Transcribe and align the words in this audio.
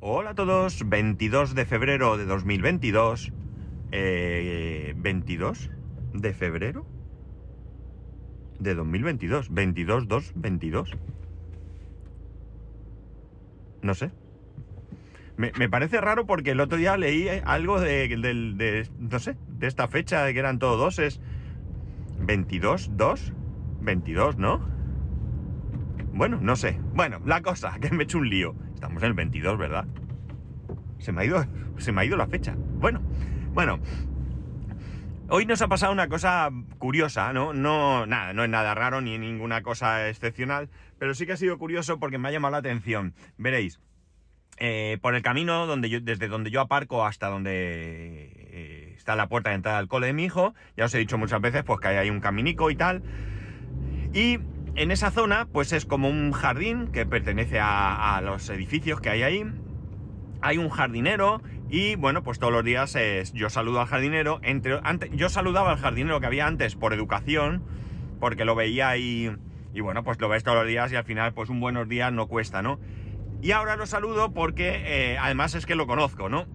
Hola 0.00 0.30
a 0.30 0.34
todos, 0.34 0.88
22 0.88 1.54
de 1.54 1.64
febrero 1.64 2.16
de 2.16 2.24
2022. 2.24 3.32
Eh, 3.90 4.94
¿22 4.96 5.70
de 6.14 6.34
febrero? 6.34 6.86
De 8.60 8.74
2022. 8.74 9.52
22, 9.52 10.06
2, 10.08 10.32
22. 10.36 10.92
No 13.82 13.94
sé. 13.94 14.10
Me, 15.36 15.52
me 15.58 15.68
parece 15.68 16.00
raro 16.00 16.26
porque 16.26 16.52
el 16.52 16.60
otro 16.60 16.78
día 16.78 16.96
leí 16.96 17.28
algo 17.44 17.80
de, 17.80 18.08
del- 18.08 18.56
de- 18.56 18.88
no 18.98 19.18
sé, 19.20 19.36
de 19.48 19.66
esta 19.68 19.86
fecha, 19.88 20.24
de 20.24 20.32
que 20.32 20.38
eran 20.40 20.58
todos 20.58 20.78
doses. 20.78 21.20
22, 22.20 22.90
2, 22.96 23.32
22, 23.80 24.36
¿no? 24.38 24.60
Bueno, 26.12 26.38
no 26.40 26.56
sé. 26.56 26.78
Bueno, 26.94 27.20
la 27.24 27.42
cosa, 27.42 27.78
que 27.80 27.90
me 27.90 27.98
he 27.98 28.04
hecho 28.04 28.18
un 28.18 28.28
lío. 28.28 28.54
Estamos 28.78 29.02
en 29.02 29.08
el 29.08 29.14
22, 29.14 29.58
¿verdad? 29.58 29.86
Se 31.00 31.10
me 31.10 31.22
ha 31.22 31.24
ido, 31.24 31.44
se 31.78 31.90
me 31.90 32.00
ha 32.00 32.04
ido 32.04 32.16
la 32.16 32.28
fecha. 32.28 32.54
Bueno, 32.56 33.02
bueno. 33.52 33.80
Hoy 35.28 35.46
nos 35.46 35.60
ha 35.62 35.66
pasado 35.66 35.92
una 35.92 36.06
cosa 36.06 36.48
curiosa, 36.78 37.32
¿no? 37.32 37.52
No, 37.52 38.06
nada, 38.06 38.32
no 38.34 38.44
es 38.44 38.50
nada 38.50 38.76
raro 38.76 39.00
ni 39.00 39.18
ninguna 39.18 39.62
cosa 39.62 40.08
excepcional, 40.08 40.70
pero 40.96 41.12
sí 41.14 41.26
que 41.26 41.32
ha 41.32 41.36
sido 41.36 41.58
curioso 41.58 41.98
porque 41.98 42.18
me 42.18 42.28
ha 42.28 42.30
llamado 42.30 42.52
la 42.52 42.58
atención. 42.58 43.14
Veréis, 43.36 43.80
eh, 44.58 44.98
por 45.02 45.16
el 45.16 45.22
camino 45.22 45.66
donde 45.66 45.90
yo, 45.90 46.00
desde 46.00 46.28
donde 46.28 46.52
yo 46.52 46.60
aparco 46.60 47.04
hasta 47.04 47.26
donde 47.26 47.50
eh, 47.50 48.94
está 48.96 49.16
la 49.16 49.28
puerta 49.28 49.50
de 49.50 49.56
entrada 49.56 49.78
al 49.78 49.88
cole 49.88 50.06
de 50.06 50.12
mi 50.12 50.22
hijo, 50.22 50.54
ya 50.76 50.84
os 50.84 50.94
he 50.94 50.98
dicho 50.98 51.18
muchas 51.18 51.40
veces 51.40 51.64
pues 51.64 51.80
que 51.80 51.88
hay 51.88 51.96
ahí 51.96 52.10
un 52.10 52.20
caminico 52.20 52.70
y 52.70 52.76
tal. 52.76 53.02
Y 54.14 54.38
en 54.78 54.92
esa 54.92 55.10
zona, 55.10 55.48
pues 55.52 55.72
es 55.72 55.84
como 55.86 56.08
un 56.08 56.30
jardín 56.30 56.86
que 56.92 57.04
pertenece 57.04 57.58
a, 57.60 58.20
los 58.24 58.48
edificios 58.48 59.00
que 59.00 59.10
hay 59.10 59.22
ahí. 59.24 59.44
Hay 60.40 60.56
un 60.58 60.68
jardinero 60.68 61.42
y 61.68 61.96
bueno, 61.96 62.22
pues 62.22 62.38
todos 62.38 62.52
los 62.52 62.64
días 62.64 62.96
yo 63.34 63.50
saludo 63.50 63.80
al 63.80 63.88
jardinero. 63.88 64.40
Yo 65.12 65.28
saludaba 65.28 65.72
al 65.72 65.78
jardinero 65.78 66.20
que 66.20 66.26
había 66.26 66.46
antes 66.46 66.76
por 66.76 66.94
educación, 66.94 67.64
porque 68.20 68.44
lo 68.44 68.54
veía 68.54 68.88
ahí 68.88 69.36
y 69.74 69.80
bueno, 69.80 70.04
pues 70.04 70.20
lo 70.20 70.28
ves 70.28 70.44
todos 70.44 70.58
los 70.58 70.68
días 70.68 70.92
y 70.92 70.96
al 70.96 71.04
final 71.04 71.34
pues 71.34 71.50
un 71.50 71.58
buenos 71.58 71.88
días 71.88 72.12
no 72.12 72.28
cuesta, 72.28 72.62
¿no? 72.62 72.78
Y 73.42 73.50
ahora 73.50 73.74
lo 73.74 73.86
saludo 73.86 74.32
porque 74.32 74.82
eh, 74.84 75.18
además 75.18 75.56
es 75.56 75.66
que 75.66 75.74
lo 75.74 75.88
conozco, 75.88 76.28
¿no? 76.28 76.46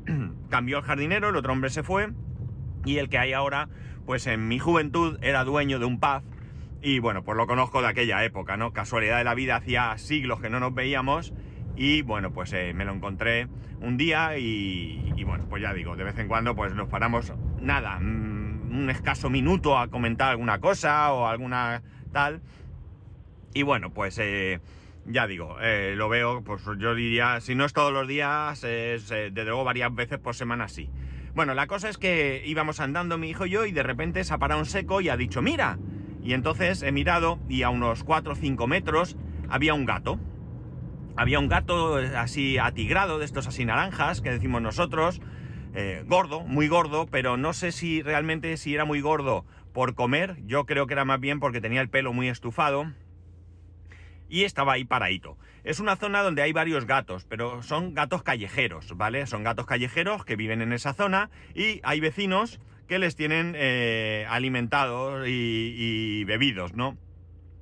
Cambió 0.50 0.78
el 0.78 0.84
jardinero, 0.84 1.30
el 1.30 1.36
otro 1.36 1.52
hombre 1.54 1.70
se 1.70 1.82
fue 1.82 2.10
y 2.84 2.98
el 2.98 3.08
que 3.08 3.16
hay 3.16 3.32
ahora, 3.32 3.70
pues 4.04 4.26
en 4.26 4.48
mi 4.48 4.58
juventud 4.58 5.18
era 5.22 5.44
dueño 5.44 5.78
de 5.78 5.86
un 5.86 5.98
pub 5.98 6.22
y 6.82 6.98
bueno, 6.98 7.22
pues 7.22 7.36
lo 7.36 7.46
conozco 7.46 7.82
de 7.82 7.88
aquella 7.88 8.24
época, 8.24 8.56
¿no? 8.56 8.72
Casualidad 8.72 9.18
de 9.18 9.24
la 9.24 9.34
vida, 9.34 9.56
hacía 9.56 9.96
siglos 9.98 10.40
que 10.40 10.50
no 10.50 10.60
nos 10.60 10.74
veíamos 10.74 11.32
y 11.76 12.02
bueno, 12.02 12.32
pues 12.32 12.52
eh, 12.52 12.72
me 12.74 12.84
lo 12.84 12.92
encontré 12.92 13.48
un 13.80 13.96
día 13.96 14.36
y, 14.38 15.24
bueno, 15.24 15.46
pues 15.48 15.62
ya 15.62 15.72
digo, 15.72 15.96
de 15.96 16.04
vez 16.04 16.18
en 16.18 16.28
cuando 16.28 16.54
pues 16.54 16.74
nos 16.74 16.88
paramos, 16.88 17.32
nada, 17.60 17.98
mm, 17.98 18.70
un 18.72 18.90
escaso 18.90 19.30
minuto 19.30 19.78
a 19.78 19.88
comentar 19.88 20.30
alguna 20.30 20.60
cosa 20.60 21.12
o 21.12 21.26
alguna 21.26 21.82
tal. 22.12 22.42
Y 23.54 23.62
bueno, 23.62 23.90
pues 23.90 24.18
eh, 24.18 24.60
ya 25.06 25.26
digo, 25.26 25.56
eh, 25.60 25.94
lo 25.96 26.08
veo, 26.08 26.42
pues 26.44 26.62
yo 26.78 26.94
diría, 26.94 27.40
si 27.40 27.54
no 27.54 27.64
es 27.64 27.72
todos 27.72 27.92
los 27.92 28.06
días, 28.06 28.62
es 28.64 29.10
eh, 29.10 29.30
desde 29.32 29.46
luego 29.48 29.64
varias 29.64 29.94
veces 29.94 30.18
por 30.18 30.34
semana 30.34 30.68
sí. 30.68 30.90
Bueno, 31.34 31.54
la 31.54 31.66
cosa 31.66 31.88
es 31.88 31.96
que 31.96 32.42
íbamos 32.44 32.80
andando 32.80 33.16
mi 33.18 33.30
hijo 33.30 33.46
y 33.46 33.50
yo 33.50 33.64
y 33.64 33.72
de 33.72 33.82
repente 33.82 34.24
se 34.24 34.34
ha 34.34 34.38
parado 34.38 34.60
un 34.60 34.66
seco 34.66 35.00
y 35.00 35.08
ha 35.08 35.16
dicho, 35.16 35.42
mira. 35.42 35.78
Y 36.22 36.34
entonces 36.34 36.82
he 36.82 36.92
mirado 36.92 37.38
y 37.48 37.62
a 37.62 37.70
unos 37.70 38.04
4 38.04 38.32
o 38.32 38.36
5 38.36 38.66
metros 38.66 39.16
había 39.48 39.74
un 39.74 39.84
gato. 39.84 40.18
Había 41.16 41.38
un 41.38 41.48
gato 41.48 41.96
así 42.16 42.58
atigrado, 42.58 43.18
de 43.18 43.24
estos 43.24 43.46
así 43.46 43.64
naranjas, 43.64 44.20
que 44.20 44.30
decimos 44.30 44.62
nosotros, 44.62 45.20
eh, 45.74 46.04
gordo, 46.06 46.40
muy 46.40 46.68
gordo, 46.68 47.06
pero 47.10 47.36
no 47.36 47.52
sé 47.52 47.72
si 47.72 48.02
realmente 48.02 48.56
si 48.56 48.74
era 48.74 48.84
muy 48.84 49.00
gordo 49.00 49.44
por 49.72 49.94
comer, 49.94 50.36
yo 50.46 50.66
creo 50.66 50.86
que 50.86 50.94
era 50.94 51.04
más 51.04 51.20
bien 51.20 51.40
porque 51.40 51.60
tenía 51.60 51.80
el 51.80 51.88
pelo 51.88 52.12
muy 52.12 52.28
estufado 52.28 52.92
y 54.28 54.44
estaba 54.44 54.72
ahí 54.72 54.84
paradito. 54.84 55.36
Es 55.64 55.80
una 55.80 55.96
zona 55.96 56.22
donde 56.22 56.42
hay 56.42 56.52
varios 56.52 56.86
gatos, 56.86 57.24
pero 57.24 57.62
son 57.62 57.94
gatos 57.94 58.22
callejeros, 58.22 58.96
¿vale? 58.96 59.26
Son 59.26 59.42
gatos 59.42 59.66
callejeros 59.66 60.24
que 60.24 60.36
viven 60.36 60.62
en 60.62 60.72
esa 60.72 60.94
zona 60.94 61.30
y 61.54 61.80
hay 61.82 62.00
vecinos 62.00 62.60
que 62.90 62.98
les 62.98 63.14
tienen 63.14 63.54
eh, 63.56 64.26
alimentados 64.28 65.24
y, 65.28 66.24
bebidos, 66.24 66.74
¿no? 66.74 66.98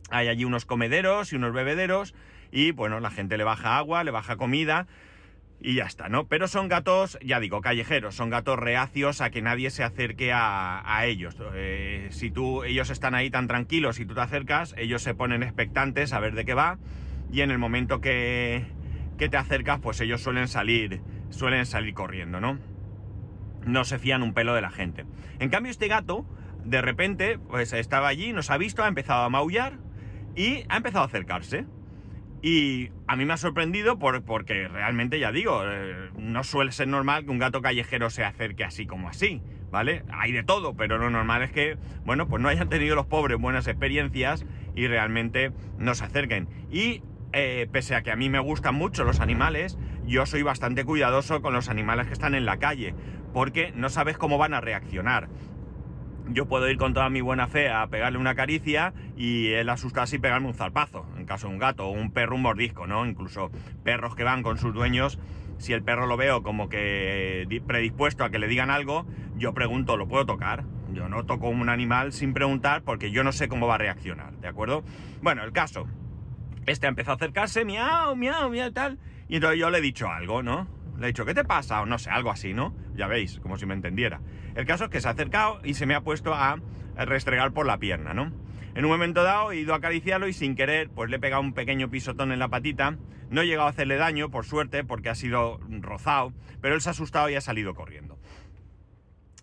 Hay 0.08 0.26
allí 0.26 0.46
unos 0.46 0.64
comederos 0.64 1.34
y 1.34 1.36
unos 1.36 1.52
bebederos 1.52 2.14
y 2.50 2.70
bueno, 2.70 2.98
la 2.98 3.10
gente 3.10 3.36
le 3.36 3.44
baja 3.44 3.76
agua, 3.76 4.04
le 4.04 4.10
baja 4.10 4.36
comida 4.36 4.86
y 5.60 5.74
ya 5.74 5.84
está, 5.84 6.08
¿no? 6.08 6.28
Pero 6.28 6.48
son 6.48 6.68
gatos, 6.68 7.18
ya 7.22 7.40
digo, 7.40 7.60
callejeros, 7.60 8.14
son 8.14 8.30
gatos 8.30 8.58
reacios 8.58 9.20
a 9.20 9.28
que 9.28 9.42
nadie 9.42 9.68
se 9.68 9.84
acerque 9.84 10.32
a, 10.32 10.80
a 10.96 11.04
ellos. 11.04 11.36
Eh, 11.52 12.08
si 12.10 12.30
tú, 12.30 12.64
ellos 12.64 12.88
están 12.88 13.14
ahí 13.14 13.28
tan 13.28 13.48
tranquilos 13.48 14.00
y 14.00 14.06
tú 14.06 14.14
te 14.14 14.22
acercas, 14.22 14.74
ellos 14.78 15.02
se 15.02 15.12
ponen 15.12 15.42
expectantes 15.42 16.14
a 16.14 16.20
ver 16.20 16.34
de 16.36 16.46
qué 16.46 16.54
va 16.54 16.78
y 17.30 17.42
en 17.42 17.50
el 17.50 17.58
momento 17.58 18.00
que, 18.00 18.64
que 19.18 19.28
te 19.28 19.36
acercas, 19.36 19.78
pues 19.80 20.00
ellos 20.00 20.22
suelen 20.22 20.48
salir, 20.48 21.02
suelen 21.28 21.66
salir 21.66 21.92
corriendo, 21.92 22.40
¿no? 22.40 22.77
No 23.66 23.84
se 23.84 23.98
fían 23.98 24.22
un 24.22 24.34
pelo 24.34 24.54
de 24.54 24.62
la 24.62 24.70
gente. 24.70 25.04
En 25.38 25.50
cambio, 25.50 25.70
este 25.70 25.88
gato, 25.88 26.26
de 26.64 26.82
repente, 26.82 27.38
pues 27.38 27.72
estaba 27.72 28.08
allí, 28.08 28.32
nos 28.32 28.50
ha 28.50 28.58
visto, 28.58 28.82
ha 28.82 28.88
empezado 28.88 29.24
a 29.24 29.28
maullar 29.28 29.78
y 30.36 30.64
ha 30.68 30.76
empezado 30.76 31.04
a 31.04 31.06
acercarse. 31.06 31.66
Y 32.40 32.90
a 33.08 33.16
mí 33.16 33.24
me 33.24 33.32
ha 33.32 33.36
sorprendido 33.36 33.98
por, 33.98 34.22
porque 34.22 34.68
realmente, 34.68 35.18
ya 35.18 35.32
digo, 35.32 35.62
eh, 35.64 36.10
no 36.16 36.44
suele 36.44 36.70
ser 36.70 36.86
normal 36.86 37.24
que 37.24 37.30
un 37.30 37.38
gato 37.38 37.60
callejero 37.62 38.10
se 38.10 38.22
acerque 38.22 38.62
así 38.62 38.86
como 38.86 39.08
así, 39.08 39.42
¿vale? 39.72 40.04
Hay 40.12 40.30
de 40.30 40.44
todo, 40.44 40.76
pero 40.76 40.98
lo 40.98 41.10
normal 41.10 41.42
es 41.42 41.50
que, 41.50 41.76
bueno, 42.04 42.28
pues 42.28 42.40
no 42.40 42.48
hayan 42.48 42.68
tenido 42.68 42.94
los 42.94 43.06
pobres 43.06 43.38
buenas 43.38 43.66
experiencias 43.66 44.46
y 44.76 44.86
realmente 44.86 45.50
no 45.78 45.96
se 45.96 46.04
acerquen. 46.04 46.48
Y 46.70 47.02
eh, 47.32 47.68
pese 47.72 47.96
a 47.96 48.02
que 48.02 48.12
a 48.12 48.16
mí 48.16 48.30
me 48.30 48.38
gustan 48.38 48.76
mucho 48.76 49.02
los 49.02 49.18
animales, 49.18 49.76
yo 50.08 50.26
soy 50.26 50.42
bastante 50.42 50.84
cuidadoso 50.84 51.40
con 51.40 51.52
los 51.52 51.68
animales 51.68 52.08
que 52.08 52.14
están 52.14 52.34
en 52.34 52.46
la 52.46 52.58
calle, 52.58 52.94
porque 53.32 53.72
no 53.76 53.88
sabes 53.88 54.18
cómo 54.18 54.38
van 54.38 54.54
a 54.54 54.60
reaccionar 54.60 55.28
yo 56.30 56.46
puedo 56.46 56.68
ir 56.68 56.76
con 56.76 56.94
toda 56.94 57.08
mi 57.10 57.20
buena 57.20 57.48
fe 57.48 57.70
a 57.70 57.86
pegarle 57.86 58.18
una 58.18 58.34
caricia 58.34 58.92
y 59.16 59.48
él 59.52 59.68
asustarse 59.68 60.16
y 60.16 60.18
pegarme 60.18 60.48
un 60.48 60.54
zarpazo, 60.54 61.06
en 61.16 61.24
caso 61.24 61.48
de 61.48 61.54
un 61.54 61.58
gato 61.58 61.86
o 61.86 61.90
un 61.90 62.10
perro, 62.10 62.36
un 62.36 62.42
mordisco, 62.42 62.86
¿no? 62.86 63.06
Incluso 63.06 63.50
perros 63.82 64.14
que 64.14 64.24
van 64.24 64.42
con 64.42 64.58
sus 64.58 64.74
dueños, 64.74 65.18
si 65.58 65.72
el 65.72 65.82
perro 65.82 66.06
lo 66.06 66.16
veo 66.16 66.42
como 66.42 66.68
que 66.68 67.62
predispuesto 67.66 68.24
a 68.24 68.30
que 68.30 68.38
le 68.38 68.48
digan 68.48 68.70
algo, 68.70 69.06
yo 69.36 69.54
pregunto, 69.54 69.96
¿lo 69.96 70.08
puedo 70.08 70.26
tocar? 70.26 70.64
Yo 70.92 71.08
no 71.08 71.24
toco 71.24 71.48
un 71.48 71.68
animal 71.68 72.12
sin 72.12 72.32
preguntar 72.32 72.82
porque 72.82 73.10
yo 73.10 73.24
no 73.24 73.32
sé 73.32 73.48
cómo 73.48 73.66
va 73.66 73.76
a 73.76 73.78
reaccionar, 73.78 74.34
¿de 74.34 74.48
acuerdo? 74.48 74.84
Bueno, 75.22 75.44
el 75.44 75.52
caso. 75.52 75.86
Este 76.66 76.86
ha 76.86 76.90
empezado 76.90 77.14
a 77.14 77.16
acercarse, 77.16 77.64
miau, 77.64 78.14
miau, 78.14 78.50
miau, 78.50 78.70
tal. 78.72 78.98
Y 79.28 79.36
entonces 79.36 79.60
yo 79.60 79.70
le 79.70 79.78
he 79.78 79.82
dicho 79.82 80.08
algo, 80.08 80.42
¿no? 80.42 80.66
Le 80.98 81.04
he 81.04 81.06
dicho, 81.08 81.24
¿qué 81.24 81.34
te 81.34 81.44
pasa? 81.44 81.80
O 81.82 81.86
no 81.86 81.98
sé, 81.98 82.10
algo 82.10 82.30
así, 82.30 82.54
¿no? 82.54 82.74
Ya 82.94 83.06
veis, 83.06 83.38
como 83.40 83.56
si 83.56 83.66
me 83.66 83.74
entendiera. 83.74 84.20
El 84.54 84.66
caso 84.66 84.84
es 84.84 84.90
que 84.90 85.00
se 85.00 85.08
ha 85.08 85.12
acercado 85.12 85.60
y 85.64 85.74
se 85.74 85.86
me 85.86 85.94
ha 85.94 86.00
puesto 86.00 86.34
a 86.34 86.58
restregar 86.96 87.52
por 87.52 87.66
la 87.66 87.78
pierna, 87.78 88.14
¿no? 88.14 88.32
En 88.74 88.84
un 88.84 88.90
momento 88.90 89.22
dado 89.24 89.50
he 89.50 89.56
ido 89.56 89.74
a 89.74 89.78
acariciarlo 89.78 90.28
y 90.28 90.32
sin 90.32 90.54
querer, 90.54 90.88
pues 90.90 91.10
le 91.10 91.16
he 91.16 91.18
pegado 91.20 91.42
un 91.42 91.52
pequeño 91.52 91.90
pisotón 91.90 92.32
en 92.32 92.38
la 92.38 92.48
patita. 92.48 92.96
No 93.28 93.40
he 93.40 93.46
llegado 93.46 93.66
a 93.66 93.70
hacerle 93.70 93.96
daño, 93.96 94.30
por 94.30 94.44
suerte, 94.44 94.84
porque 94.84 95.08
ha 95.08 95.14
sido 95.14 95.58
rozado, 95.68 96.32
pero 96.60 96.74
él 96.74 96.80
se 96.80 96.88
ha 96.88 96.92
asustado 96.92 97.28
y 97.28 97.34
ha 97.34 97.40
salido 97.40 97.74
corriendo. 97.74 98.18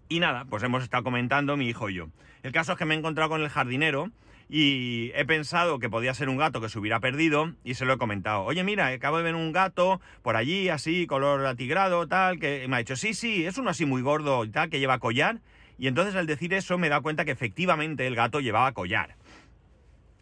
Y 0.07 0.19
nada, 0.19 0.45
pues 0.45 0.63
hemos 0.63 0.83
estado 0.83 1.03
comentando 1.03 1.57
mi 1.57 1.67
hijo 1.67 1.89
y 1.89 1.95
yo. 1.95 2.07
El 2.43 2.51
caso 2.51 2.73
es 2.73 2.77
que 2.77 2.85
me 2.85 2.95
he 2.95 2.97
encontrado 2.97 3.29
con 3.29 3.41
el 3.41 3.49
jardinero 3.49 4.09
y 4.49 5.11
he 5.15 5.25
pensado 5.25 5.79
que 5.79 5.89
podía 5.89 6.13
ser 6.13 6.29
un 6.29 6.37
gato 6.37 6.61
que 6.61 6.69
se 6.69 6.77
hubiera 6.77 6.99
perdido 6.99 7.53
y 7.63 7.73
se 7.73 7.85
lo 7.85 7.93
he 7.93 7.97
comentado. 7.97 8.43
Oye, 8.43 8.63
mira, 8.63 8.87
acabo 8.87 9.17
de 9.17 9.23
ver 9.23 9.35
un 9.35 9.51
gato 9.51 10.01
por 10.21 10.35
allí, 10.35 10.69
así, 10.69 11.07
color 11.07 11.45
atigrado, 11.45 12.07
tal, 12.07 12.39
que 12.39 12.67
me 12.67 12.75
ha 12.75 12.79
dicho, 12.79 12.95
sí, 12.95 13.13
sí, 13.13 13.45
es 13.45 13.57
uno 13.57 13.71
así 13.71 13.85
muy 13.85 14.01
gordo 14.01 14.45
y 14.45 14.49
tal, 14.49 14.69
que 14.69 14.79
lleva 14.79 14.99
collar. 14.99 15.39
Y 15.77 15.87
entonces 15.87 16.15
al 16.15 16.27
decir 16.27 16.53
eso 16.53 16.77
me 16.77 16.87
he 16.87 16.89
dado 16.89 17.01
cuenta 17.01 17.25
que 17.25 17.31
efectivamente 17.31 18.07
el 18.07 18.15
gato 18.15 18.39
llevaba 18.39 18.71
collar. 18.73 19.15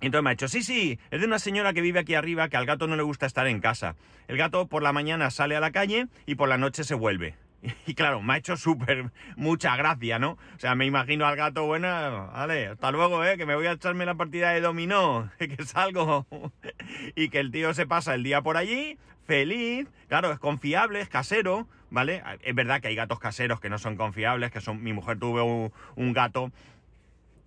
Y 0.01 0.07
entonces 0.07 0.23
me 0.23 0.31
ha 0.31 0.33
dicho, 0.33 0.47
sí, 0.47 0.63
sí, 0.63 0.99
es 1.11 1.21
de 1.21 1.27
una 1.27 1.39
señora 1.39 1.73
que 1.73 1.81
vive 1.81 1.99
aquí 1.99 2.15
arriba 2.15 2.49
que 2.49 2.57
al 2.57 2.65
gato 2.65 2.87
no 2.87 2.95
le 2.95 3.03
gusta 3.03 3.25
estar 3.25 3.47
en 3.47 3.61
casa. 3.61 3.95
El 4.27 4.37
gato 4.37 4.67
por 4.67 4.83
la 4.83 4.93
mañana 4.93 5.29
sale 5.31 5.55
a 5.55 5.59
la 5.59 5.71
calle 5.71 6.07
y 6.25 6.35
por 6.35 6.49
la 6.49 6.57
noche 6.57 6.83
se 6.83 6.95
vuelve. 6.95 7.35
Y 7.87 7.93
claro, 7.95 8.21
me 8.21 8.33
ha 8.33 8.37
hecho 8.37 8.57
súper 8.57 9.11
mucha 9.35 9.75
gracia, 9.75 10.19
¿no? 10.19 10.31
O 10.55 10.59
sea, 10.59 10.75
me 10.75 10.85
imagino 10.85 11.25
al 11.25 11.35
gato, 11.35 11.65
bueno, 11.65 11.87
vale, 11.87 12.67
hasta 12.67 12.91
luego, 12.91 13.23
¿eh? 13.23 13.37
Que 13.37 13.45
me 13.45 13.55
voy 13.55 13.67
a 13.67 13.73
echarme 13.73 14.05
la 14.05 14.15
partida 14.15 14.51
de 14.51 14.61
dominó, 14.61 15.29
que 15.39 15.63
salgo. 15.65 16.25
y 17.15 17.29
que 17.29 17.39
el 17.39 17.51
tío 17.51 17.73
se 17.73 17.85
pasa 17.85 18.15
el 18.15 18.23
día 18.23 18.41
por 18.41 18.57
allí, 18.57 18.97
feliz, 19.25 19.87
claro, 20.07 20.31
es 20.31 20.39
confiable, 20.39 21.01
es 21.01 21.09
casero, 21.09 21.67
¿vale? 21.89 22.23
Es 22.41 22.55
verdad 22.55 22.81
que 22.81 22.89
hay 22.89 22.95
gatos 22.95 23.19
caseros 23.19 23.59
que 23.59 23.69
no 23.69 23.77
son 23.77 23.95
confiables, 23.95 24.51
que 24.51 24.61
son... 24.61 24.83
Mi 24.83 24.93
mujer 24.93 25.19
tuvo 25.19 25.71
un, 25.95 26.13
gato 26.13 26.51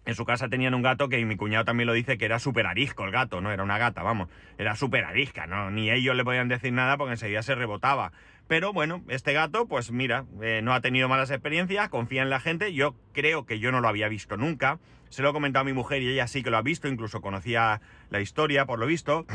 en 0.07 0.15
su 0.15 0.25
casa 0.25 0.49
tenían 0.49 0.73
un 0.75 0.83
gato 0.83 1.09
que 1.09 1.23
mi 1.25 1.37
cuñado 1.37 1.65
también 1.65 1.89
lo 1.89 1.93
dice 1.93 2.17
que 2.17 2.27
era 2.27 2.39
súper 2.39 2.67
arisco 2.67 3.05
el 3.05 3.11
gato, 3.11 3.41
no 3.41 3.51
era 3.51 3.65
una 3.65 3.77
gata, 3.77 4.05
vamos, 4.05 4.29
era 4.57 4.77
súper 4.77 5.05
arisca, 5.05 5.49
¿no? 5.49 5.73
Ni 5.73 5.91
ellos 5.91 6.15
le 6.15 6.25
podían 6.25 6.47
decir 6.47 6.73
nada 6.73 6.97
porque 6.97 7.15
enseguida 7.15 7.43
se 7.43 7.57
rebotaba. 7.57 8.13
Pero 8.49 8.73
bueno, 8.73 9.03
este 9.09 9.33
gato, 9.33 9.67
pues 9.67 9.91
mira, 9.91 10.25
eh, 10.41 10.61
no 10.63 10.73
ha 10.73 10.81
tenido 10.81 11.09
malas 11.09 11.31
experiencias, 11.31 11.89
confía 11.89 12.23
en 12.23 12.31
la 12.31 12.39
gente, 12.39 12.73
yo 12.73 12.95
creo 13.13 13.45
que 13.45 13.59
yo 13.59 13.73
no 13.73 13.81
lo 13.81 13.89
había 13.89 14.09
visto 14.09 14.37
nunca, 14.37 14.79
se 15.09 15.23
lo 15.23 15.31
he 15.31 15.33
comentado 15.33 15.63
a 15.63 15.65
mi 15.65 15.73
mujer 15.73 16.03
y 16.03 16.13
ella 16.13 16.29
sí 16.29 16.43
que 16.45 16.51
lo 16.51 16.57
ha 16.57 16.63
visto, 16.63 16.87
incluso 16.87 17.21
conocía 17.21 17.81
la 18.11 18.21
historia, 18.21 18.65
por 18.65 18.79
lo 18.79 18.87
visto, 18.87 19.27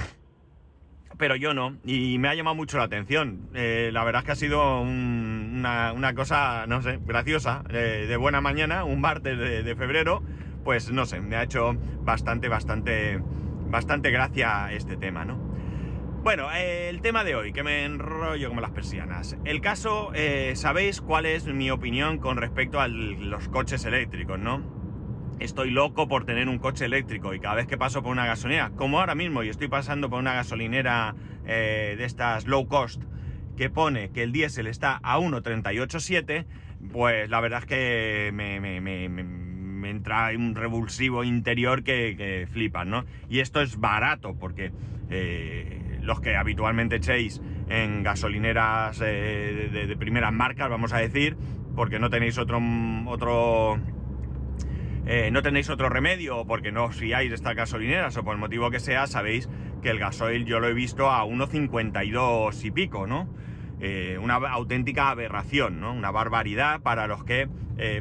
pero 1.18 1.36
yo 1.36 1.54
no, 1.54 1.78
y 1.84 2.18
me 2.20 2.30
ha 2.30 2.36
llamado 2.36 2.56
mucho 2.56 2.78
la 2.78 2.86
atención. 2.86 3.50
Eh, 3.54 3.90
la 3.92 4.06
verdad 4.06 4.22
es 4.22 4.26
que 4.26 4.32
ha 4.32 4.36
sido 4.36 4.80
una, 4.82 6.14
cosa, 6.16 6.66
no 6.68 6.82
sé, 6.82 6.98
graciosa, 7.06 7.64
eh, 7.70 8.06
de 8.08 8.18
buena 8.18 8.40
mañana, 8.40 8.86
un 8.86 9.02
martes 9.02 9.38
de, 9.38 9.62
de 9.62 9.76
febrero, 9.76 10.24
pues 10.64 10.90
no 10.90 11.06
sé, 11.06 11.20
me 11.20 11.36
ha 11.36 11.44
hecho 11.44 11.76
bastante, 12.04 12.48
bastante, 12.48 13.20
bastante 13.70 14.10
gracia 14.10 14.72
este 14.72 14.96
tema, 14.96 15.26
¿no? 15.26 15.51
Bueno, 16.24 16.52
el 16.52 17.02
tema 17.02 17.24
de 17.24 17.34
hoy, 17.34 17.52
que 17.52 17.64
me 17.64 17.84
enrollo 17.84 18.48
como 18.50 18.62
las 18.62 18.70
persianas. 18.70 19.38
El 19.44 19.60
caso, 19.60 20.12
eh, 20.14 20.54
sabéis 20.56 21.02
cuál 21.02 21.26
es 21.26 21.48
mi 21.48 21.72
opinión 21.72 22.20
con 22.20 22.38
respecto 22.38 22.80
a 22.80 22.88
los 22.88 23.48
coches 23.48 23.86
eléctricos, 23.86 24.38
¿no? 24.38 24.62
Estoy 25.40 25.72
loco 25.72 26.08
por 26.08 26.26
tener 26.26 26.48
un 26.48 26.60
coche 26.60 26.86
eléctrico 26.86 27.34
y 27.34 27.40
cada 27.40 27.56
vez 27.56 27.66
que 27.66 27.76
paso 27.76 28.04
por 28.04 28.12
una 28.12 28.28
gasolinera, 28.28 28.70
como 28.76 29.00
ahora 29.00 29.16
mismo, 29.16 29.42
y 29.42 29.50
estoy 29.50 29.68
pasando 29.68 30.12
por 30.12 30.20
una 30.20 30.36
gasolinera 30.36 31.16
eh, 31.48 31.96
de 31.98 32.06
estas 32.06 32.46
low 32.46 32.68
cost, 32.68 33.02
que 33.58 33.72
pone 33.72 34.12
que 34.12 34.22
el 34.22 34.32
diésel 34.32 34.68
está 34.68 35.00
a 35.02 35.18
1.387, 35.18 36.46
pues 36.92 37.32
la 37.32 37.42
verdad 37.42 37.62
es 37.62 37.66
que 37.66 38.30
me, 38.32 39.90
entra 39.90 40.30
un 40.36 40.54
revulsivo 40.54 41.24
interior 41.24 41.84
que, 41.84 42.16
que 42.16 42.48
flipan, 42.52 42.92
¿no? 42.92 43.06
Y 43.28 43.40
esto 43.40 43.60
es 43.60 43.80
barato 43.80 44.36
porque 44.36 44.72
eh, 45.10 45.81
los 46.02 46.20
que 46.20 46.36
habitualmente 46.36 46.98
echéis 46.98 47.42
en 47.70 48.04
gasolineras 48.04 49.02
eh, 49.04 49.70
de, 49.72 49.98
primeras 49.98 50.34
marcas, 50.34 50.70
vamos 50.70 50.94
a 50.94 50.98
decir, 50.98 51.38
porque 51.76 52.00
no 52.00 52.10
tenéis 52.10 52.38
otro 52.38 52.60
otro 53.08 53.80
eh, 55.06 55.30
no 55.32 55.42
tenéis 55.42 55.70
otro 55.70 55.90
remedio 55.90 56.46
porque 56.46 56.72
no 56.72 56.86
os 56.86 56.96
fiáis 56.96 57.30
de 57.30 57.36
estas 57.36 57.56
gasolineras 57.56 58.16
o 58.18 58.24
por 58.24 58.34
el 58.34 58.40
motivo 58.40 58.70
que 58.70 58.80
sea, 58.80 59.08
sabéis 59.08 59.50
que 59.82 59.90
el 59.90 60.00
gasoil 60.00 60.46
yo 60.46 60.60
lo 60.60 60.68
he 60.68 60.74
visto 60.74 61.10
a 61.10 61.26
1,52 61.26 62.66
y 62.66 62.72
pico, 62.72 63.08
¿no? 63.08 63.34
Eh, 63.80 64.20
una 64.22 64.36
auténtica 64.36 65.10
aberración, 65.10 65.80
¿no? 65.80 65.94
Una 65.94 66.12
barbaridad 66.12 66.82
para 66.82 67.08
los 67.08 67.24
que, 67.24 67.48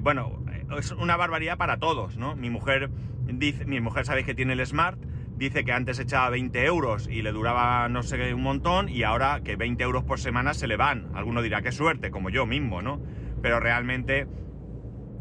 bueno, 0.02 0.42
es 0.78 0.92
una 0.92 1.16
barbaridad 1.16 1.56
para 1.56 1.78
todos, 1.78 2.18
¿no? 2.18 2.36
Mi 2.36 2.50
mujer 2.50 2.90
dice, 3.24 3.64
mi 3.64 3.80
mujer 3.80 4.04
sabéis 4.04 4.26
que 4.26 4.34
tiene 4.34 4.52
el 4.52 4.66
Smart, 4.66 4.98
dice 5.40 5.64
que 5.64 5.72
antes 5.72 5.98
echaba 5.98 6.28
20 6.28 6.66
euros 6.66 7.08
y 7.10 7.22
le 7.22 7.32
duraba 7.32 7.88
no 7.88 8.02
sé 8.02 8.34
un 8.34 8.42
montón 8.42 8.90
y 8.90 9.04
ahora 9.04 9.40
que 9.42 9.56
20 9.56 9.82
euros 9.82 10.04
por 10.04 10.20
semana 10.20 10.52
se 10.52 10.66
le 10.66 10.76
van. 10.76 11.08
Alguno 11.14 11.40
dirá 11.40 11.62
qué 11.62 11.72
suerte, 11.72 12.10
como 12.10 12.28
yo 12.28 12.44
mismo, 12.44 12.82
¿no? 12.82 13.00
Pero 13.40 13.58
realmente 13.58 14.26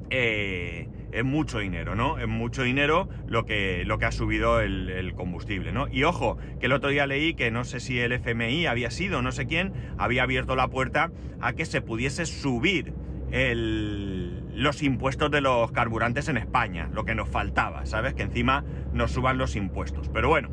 eh, 0.09 0.89
es 1.13 1.23
mucho 1.23 1.59
dinero, 1.59 1.95
¿no? 1.95 2.19
Es 2.19 2.27
mucho 2.27 2.63
dinero 2.63 3.07
lo 3.27 3.45
que, 3.45 3.83
lo 3.85 3.97
que 3.97 4.07
ha 4.07 4.11
subido 4.11 4.59
el, 4.59 5.13
combustible, 5.15 5.71
¿no? 5.71 5.87
Y 5.87 6.03
ojo, 6.03 6.37
que 6.59 6.65
el 6.65 6.73
otro 6.73 6.89
día 6.89 7.07
leí 7.07 7.33
que 7.33 7.49
no 7.49 7.63
sé 7.63 7.79
si 7.79 7.97
el 7.97 8.11
FMI 8.11 8.65
había 8.65 8.91
sido, 8.91 9.21
no 9.21 9.31
sé 9.31 9.47
quién, 9.47 9.71
había 9.97 10.23
abierto 10.23 10.57
la 10.57 10.67
puerta 10.67 11.11
a 11.39 11.53
que 11.53 11.63
se 11.63 11.81
pudiese 11.81 12.25
subir 12.25 12.93
el, 13.31 14.43
los 14.53 14.81
impuestos 14.83 15.31
de 15.31 15.41
los 15.41 15.71
carburantes 15.71 16.27
en 16.27 16.37
España, 16.37 16.89
lo 16.93 17.05
que 17.05 17.15
nos 17.15 17.29
faltaba, 17.29 17.85
¿sabes? 17.85 18.13
Que 18.13 18.23
encima 18.23 18.63
nos 18.93 19.11
suban 19.11 19.37
los 19.37 19.55
impuestos. 19.55 20.09
Pero 20.09 20.29
bueno, 20.29 20.49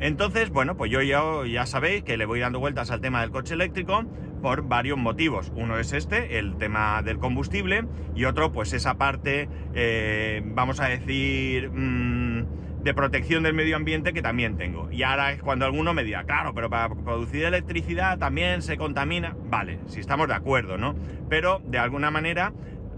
entonces, 0.00 0.48
bueno, 0.50 0.76
pues 0.76 0.90
yo 0.90 1.02
ya, 1.02 1.66
sabéis 1.66 2.02
que 2.02 2.16
le 2.16 2.24
voy 2.24 2.40
dando 2.40 2.58
vueltas 2.58 2.90
al 2.90 3.00
tema 3.00 3.20
del 3.20 3.30
coche 3.30 3.54
eléctrico 3.54 4.04
por 4.40 4.66
varios 4.66 4.96
motivos. 4.96 5.52
Uno 5.54 5.78
es 5.78 5.92
este, 5.92 6.38
el 6.38 6.56
tema 6.56 7.02
del 7.02 7.18
combustible, 7.18 7.84
y 8.14 8.24
otro, 8.24 8.50
pues 8.50 8.72
esa 8.72 8.94
parte, 8.94 9.50
eh, 9.74 10.42
vamos 10.44 10.80
a 10.80 10.88
decir, 10.88 11.70
mmm, 11.70 12.46
de 12.82 12.94
protección 12.94 13.42
del 13.42 13.54
medio 13.54 13.76
ambiente 13.76 14.12
que 14.12 14.22
también 14.22 14.56
tengo. 14.56 14.90
Y 14.90 15.02
ahora 15.02 15.32
es 15.32 15.42
cuando 15.42 15.66
alguno 15.66 15.92
me 15.92 16.04
diga, 16.04 16.24
claro, 16.24 16.54
pero 16.54 16.70
para 16.70 16.88
producir 16.88 17.44
electricidad 17.44 18.18
también 18.18 18.62
se 18.62 18.76
contamina. 18.76 19.36
Vale, 19.50 19.80
si 19.86 20.00
estamos 20.00 20.28
de 20.28 20.34
acuerdo, 20.34 20.78
¿no? 20.78 20.94
Pero 21.28 21.60
de 21.66 21.78
alguna 21.78 22.10
manera 22.10 22.52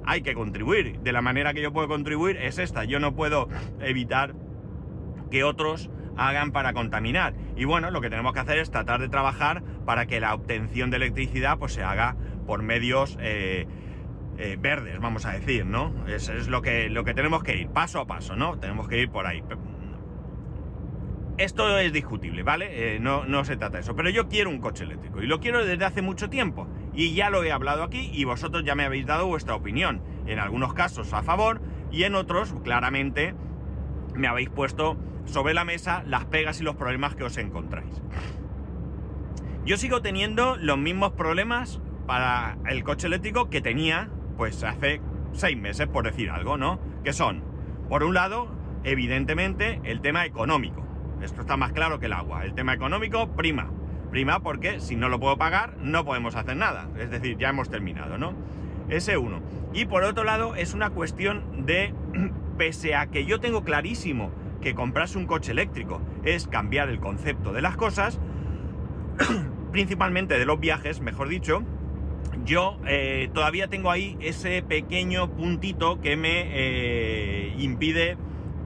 hay 0.05 0.23
que 0.23 0.35
contribuir. 0.35 1.01
De 1.01 1.13
la 1.13 1.23
manera 1.23 1.53
que 1.53 1.63
yo 1.63 1.73
puedo 1.73 1.89
contribuir 1.89 2.37
es 2.37 2.59
esta. 2.59 2.85
Yo 2.85 3.01
no 3.01 3.15
puedo 3.15 3.49
evitar 3.81 4.35
que 5.31 5.45
otros 5.45 5.91
hagan 6.17 6.53
para 6.53 6.73
contaminar. 6.73 7.35
Y 7.57 7.65
bueno, 7.65 7.91
lo 7.91 8.01
que 8.01 8.11
tenemos 8.11 8.33
que 8.33 8.41
hacer 8.41 8.59
es 8.59 8.71
tratar 8.71 9.01
de 9.01 9.09
trabajar 9.09 9.63
para 9.85 10.07
que 10.07 10.21
la 10.21 10.35
obtención 10.35 10.91
de 10.91 10.99
electricidad 10.99 11.59
pues 11.59 11.73
se 11.73 11.83
haga 11.83 12.17
por 12.47 12.63
medios 12.63 13.17
eh, 13.21 13.67
eh, 14.39 14.57
verdes, 14.59 14.99
vamos 15.01 15.27
a 15.27 15.33
decir, 15.33 15.67
¿no? 15.67 15.93
Eso 16.09 16.33
es 16.33 16.49
lo 16.49 16.63
que, 16.63 16.89
lo 16.89 17.05
que 17.05 17.15
tenemos 17.15 17.43
que 17.43 17.57
ir, 17.57 17.69
paso 17.69 18.01
a 18.01 18.07
paso, 18.07 18.35
¿no? 18.35 18.59
Tenemos 18.59 18.89
que 18.89 18.99
ir 19.01 19.11
por 19.11 19.27
ahí. 19.27 19.43
Esto 21.43 21.77
es 21.77 21.93
discutible, 21.93 22.45
¿vale? 22.45 22.95
Eh, 22.95 23.01
no, 23.01 23.25
no 23.25 23.45
se 23.45 23.57
trata 23.57 23.79
de 23.79 23.81
eso. 23.81 23.97
Pero 23.97 24.11
yo 24.11 24.29
quiero 24.29 24.49
un 24.49 24.61
coche 24.61 24.85
eléctrico 24.85 25.21
y 25.21 25.27
lo 25.27 25.41
quiero 25.41 25.67
desde 25.67 25.85
hace 25.85 26.01
mucho 26.01 26.31
tiempo. 26.31 26.69
Y 26.95 27.15
ya 27.15 27.31
lo 27.31 27.43
he 27.43 27.51
hablado 27.51 27.83
aquí 27.83 28.11
y 28.13 28.23
vosotros 28.23 28.63
ya 28.63 28.77
me 28.77 28.85
habéis 28.85 29.07
dado 29.07 29.27
vuestra 29.27 29.57
opinión. 29.57 30.03
En 30.29 30.39
algunos 30.39 30.73
casos 30.73 31.13
a 31.13 31.25
favor 31.25 31.61
y 31.91 32.05
en 32.05 32.15
otros, 32.15 32.55
claramente, 32.63 33.35
me 34.15 34.29
habéis 34.29 34.51
puesto 34.51 34.97
sobre 35.25 35.53
la 35.53 35.65
mesa 35.65 36.05
las 36.07 36.27
pegas 36.27 36.61
y 36.61 36.63
los 36.63 36.77
problemas 36.77 37.17
que 37.17 37.25
os 37.25 37.37
encontráis. 37.37 38.01
Yo 39.65 39.77
sigo 39.79 40.01
teniendo 40.01 40.57
los 40.59 40.79
mismos 40.79 41.11
problemas 41.15 41.81
para 42.07 42.57
el 42.69 42.85
coche 42.85 43.09
eléctrico 43.09 43.51
que 43.51 43.61
tenía 43.61 44.11
pues 44.37 44.63
hace 44.63 45.01
seis 45.33 45.57
meses, 45.57 45.89
por 45.89 46.05
decir 46.05 46.31
algo, 46.31 46.57
¿no? 46.57 46.79
Que 47.03 47.13
son, 47.13 47.43
por 47.89 48.05
un 48.05 48.15
lado, 48.15 48.47
evidentemente, 48.85 49.81
el 49.83 50.03
tema 50.03 50.25
económico. 50.25 50.92
Esto 51.23 51.43
está 51.43 51.57
más 51.57 51.73
claro 51.73 51.99
que 51.99 52.07
el 52.07 52.13
agua. 52.13 52.45
El 52.45 52.55
tema 52.55 52.75
económico 52.75 53.29
prima. 53.29 53.71
Prima 54.11 54.41
porque 54.41 54.81
si 54.81 54.97
no 54.97 55.09
lo 55.09 55.21
puedo 55.21 55.39
pagar, 55.39 55.77
no 55.79 56.05
podemos 56.05 56.35
hacer 56.35 56.57
nada. 56.57 56.89
Es 56.99 57.11
decir, 57.11 57.39
ya 57.39 57.51
hemos 57.51 57.71
terminado, 57.71 58.19
¿no? 58.19 58.35
Ese 58.89 59.17
uno. 59.17 59.41
Y 59.73 59.87
por 59.87 60.05
otro 60.05 60.25
lado, 60.25 60.55
es 60.57 60.75
una 60.75 60.91
cuestión 60.91 61.65
de, 61.65 61.95
pese 62.59 62.95
a 62.95 63.07
que 63.07 63.25
yo 63.25 63.41
tengo 63.41 63.65
clarísimo 63.65 64.31
que 64.61 64.75
comprarse 64.75 65.19
un 65.19 65.27
coche 65.27 65.53
eléctrico 65.53 66.01
es 66.25 66.47
cambiar 66.47 66.89
el 66.89 67.01
concepto 67.01 67.53
de 67.53 67.63
las 67.63 67.77
cosas, 67.77 68.21
principalmente 69.73 70.39
de 70.39 70.47
los 70.47 70.61
viajes, 70.61 71.01
mejor 71.01 71.29
dicho, 71.29 71.63
yo 72.45 72.79
eh, 72.87 73.31
todavía 73.33 73.69
tengo 73.69 73.91
ahí 73.91 74.17
ese 74.21 74.63
pequeño 74.63 75.31
puntito 75.31 76.01
que 76.01 76.17
me 76.17 76.45
eh, 76.51 77.55
impide 77.59 78.17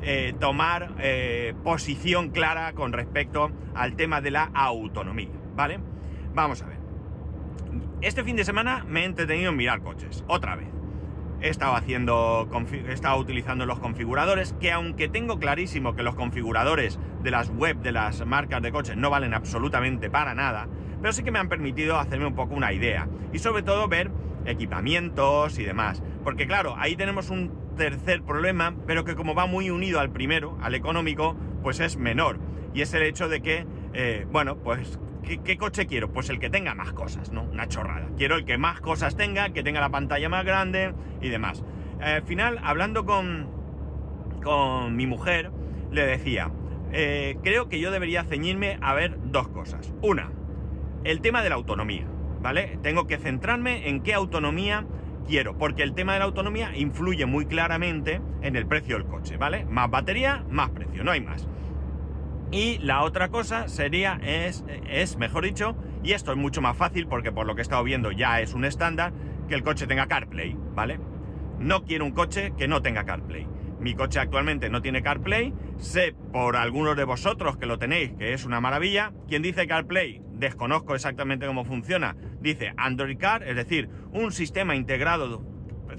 eh, 0.09 0.35
tomar 0.39 0.95
eh, 1.01 1.53
posición 1.65 2.31
clara 2.31 2.75
con 2.75 2.93
respecto 2.93 3.51
al 3.75 3.97
tema 3.97 4.21
de 4.21 4.31
la 4.31 4.45
autonomía, 4.55 5.33
¿vale? 5.57 5.81
Vamos 6.33 6.63
a 6.63 6.67
ver. 6.67 6.79
Este 8.03 8.23
fin 8.23 8.37
de 8.37 8.45
semana 8.45 8.85
me 8.87 9.01
he 9.01 9.05
entretenido 9.05 9.51
en 9.51 9.57
mirar 9.57 9.81
coches, 9.81 10.23
otra 10.29 10.55
vez. 10.55 10.69
He 11.41 11.49
estado 11.49 11.75
haciendo, 11.75 12.49
he 12.73 12.93
estado 12.93 13.19
utilizando 13.19 13.67
los 13.67 13.81
configuradores, 13.81 14.55
que 14.61 14.71
aunque 14.71 15.09
tengo 15.09 15.41
clarísimo 15.41 15.97
que 15.97 16.05
los 16.05 16.15
configuradores 16.15 17.01
de 17.25 17.33
las 17.33 17.51
web 17.51 17.79
de 17.79 17.91
las 17.91 18.25
marcas 18.25 18.63
de 18.63 18.71
coches 18.71 18.97
no 18.97 19.11
valen 19.11 19.35
absolutamente 19.35 20.09
para 20.09 20.37
nada, 20.37 20.69
pero 21.01 21.13
sí 21.13 21.25
que 21.25 21.33
me 21.33 21.41
han 21.41 21.49
permitido 21.49 21.99
hacerme 21.99 22.27
un 22.27 22.37
poco 22.37 22.55
una 22.55 22.73
idea 22.73 23.09
y 23.33 23.41
sobre 23.41 23.65
todo 23.65 23.89
ver 23.89 24.13
equipamientos 24.45 25.59
y 25.59 25.65
demás. 25.65 26.01
Porque 26.23 26.47
claro, 26.47 26.77
ahí 26.79 26.95
tenemos 26.95 27.29
un 27.29 27.66
tercer 27.77 28.23
problema, 28.23 28.75
pero 28.87 29.05
que 29.05 29.15
como 29.15 29.35
va 29.35 29.47
muy 29.47 29.71
unido 29.71 30.01
al 30.01 30.11
primero, 30.11 30.59
al 30.61 30.75
económico, 30.75 31.37
pues 31.63 31.81
es 31.81 31.97
menor. 31.97 32.39
Y 32.75 32.83
es 32.83 32.93
el 32.95 33.03
hecho 33.03 33.29
de 33.29 33.41
que, 33.41 33.67
eh, 33.95 34.27
bueno, 34.31 34.57
pues, 34.59 34.99
¿qué, 35.23 35.39
¿qué, 35.39 35.57
coche 35.57 35.87
quiero? 35.87 36.13
Pues 36.13 36.29
el 36.29 36.39
que 36.39 36.51
tenga 36.51 36.75
más 36.75 36.93
cosas, 36.93 37.33
¿no? 37.33 37.45
Una 37.45 37.69
chorrada. 37.69 38.09
Quiero 38.17 38.37
el 38.37 38.45
que 38.45 38.59
más 38.59 38.81
cosas 38.81 39.17
tenga, 39.17 39.51
que 39.51 39.63
tenga 39.63 39.81
la 39.81 39.91
pantalla 39.91 40.29
más 40.29 40.45
grande 40.45 40.93
y 41.21 41.29
demás. 41.29 41.65
Al 42.01 42.23
final, 42.23 42.61
hablando 42.63 43.07
con, 43.07 43.49
con 44.43 44.97
mi 44.97 45.07
mujer, 45.07 45.51
le 45.91 46.05
decía, 46.05 46.51
eh, 46.93 47.39
creo 47.43 47.69
que 47.69 47.81
yo 47.81 47.91
debería 47.91 48.25
ceñirme 48.25 48.79
a 48.81 48.95
ver 48.95 49.17
dos 49.25 49.49
cosas. 49.49 49.93
Una, 50.03 50.31
el 51.05 51.21
tema 51.21 51.43
de 51.43 51.49
la 51.49 51.55
autonomía, 51.55 52.07
¿vale? 52.43 52.79
Tengo 52.83 53.07
que 53.07 53.19
centrarme 53.19 53.89
en 53.89 54.03
qué 54.03 54.15
autonomía 54.15 54.87
quiero, 55.27 55.59
porque 55.59 55.83
el 55.83 55.95
tema 55.95 56.15
de 56.15 56.21
la 56.21 56.25
autonomía 56.25 56.77
influye 56.77 57.27
muy 57.27 57.47
claramente 57.47 58.21
en 58.43 58.57
el 58.57 58.67
precio 58.67 58.97
del 58.97 59.07
coche, 59.07 59.37
¿vale? 59.37 59.65
Más 59.67 59.91
batería, 59.91 60.45
más 60.49 60.71
precio, 60.71 61.05
no 61.05 61.11
hay 61.11 61.21
más. 61.21 61.49
Y 62.53 62.79
la 62.79 63.03
otra 63.03 63.29
cosa 63.29 63.69
sería, 63.69 64.21
es, 64.23 64.65
es, 64.89 65.17
mejor 65.17 65.45
dicho, 65.45 65.77
y 66.05 66.13
esto 66.13 66.31
es 66.31 66.39
mucho 66.39 66.63
más 66.63 66.77
fácil 66.77 67.09
porque 67.09 67.33
por 67.33 67.47
lo 67.47 67.55
que 67.55 67.61
he 67.61 67.63
estado 67.63 67.83
viendo 67.83 68.13
ya 68.13 68.41
es 68.41 68.55
un 68.55 68.65
estándar, 68.65 69.13
que 69.49 69.55
el 69.55 69.63
coche 69.63 69.87
tenga 69.87 70.07
CarPlay, 70.07 70.57
¿vale? 70.75 71.01
No 71.59 71.85
quiero 71.85 72.05
un 72.05 72.13
coche 72.13 72.53
que 72.57 72.69
no 72.69 72.83
tenga 72.83 73.05
CarPlay. 73.05 73.47
mi 73.81 73.95
coche 73.95 74.19
actualmente 74.19 74.71
no 74.71 74.81
tiene 74.81 75.03
CarPlay, 75.03 75.53
sé 75.79 76.15
por 76.33 76.57
algunos 76.57 76.97
de 76.97 77.05
vosotros 77.05 77.57
que 77.57 77.67
lo 77.67 77.79
tenéis 77.79 78.13
que 78.15 78.33
es 78.33 78.45
una 78.45 78.61
maravilla. 78.61 79.13
Quien 79.29 79.43
dice 79.43 79.67
CarPlay, 79.67 80.23
desconozco 80.39 80.95
exactamente 80.95 81.47
cómo 81.47 81.65
funciona, 81.65 82.17
dice 82.41 82.73
Android 82.77 83.19
Car, 83.19 83.43
es 83.43 83.57
decir, 83.57 83.89
un 84.13 84.33
sistema 84.33 84.77
integrado 84.77 85.43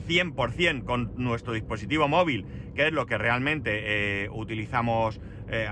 100% 0.07 0.83
con 0.83 1.13
nuestro 1.17 1.53
dispositivo 1.53 2.07
móvil, 2.07 2.45
que 2.75 2.87
es 2.87 2.93
lo 2.93 3.05
que 3.05 3.17
realmente 3.17 4.23
eh, 4.23 4.29
utilizamos 4.29 5.19
eh, 5.49 5.67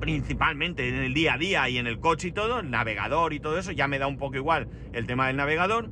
principalmente 0.00 0.88
en 0.88 0.96
el 0.96 1.14
día 1.14 1.34
a 1.34 1.38
día 1.38 1.68
y 1.68 1.78
en 1.78 1.86
el 1.86 2.00
coche 2.00 2.28
y 2.28 2.32
todo, 2.32 2.60
el 2.60 2.70
navegador 2.70 3.32
y 3.32 3.40
todo 3.40 3.58
eso, 3.58 3.72
ya 3.72 3.88
me 3.88 3.98
da 3.98 4.06
un 4.06 4.18
poco 4.18 4.36
igual 4.36 4.68
el 4.92 5.06
tema 5.06 5.28
del 5.28 5.36
navegador. 5.36 5.90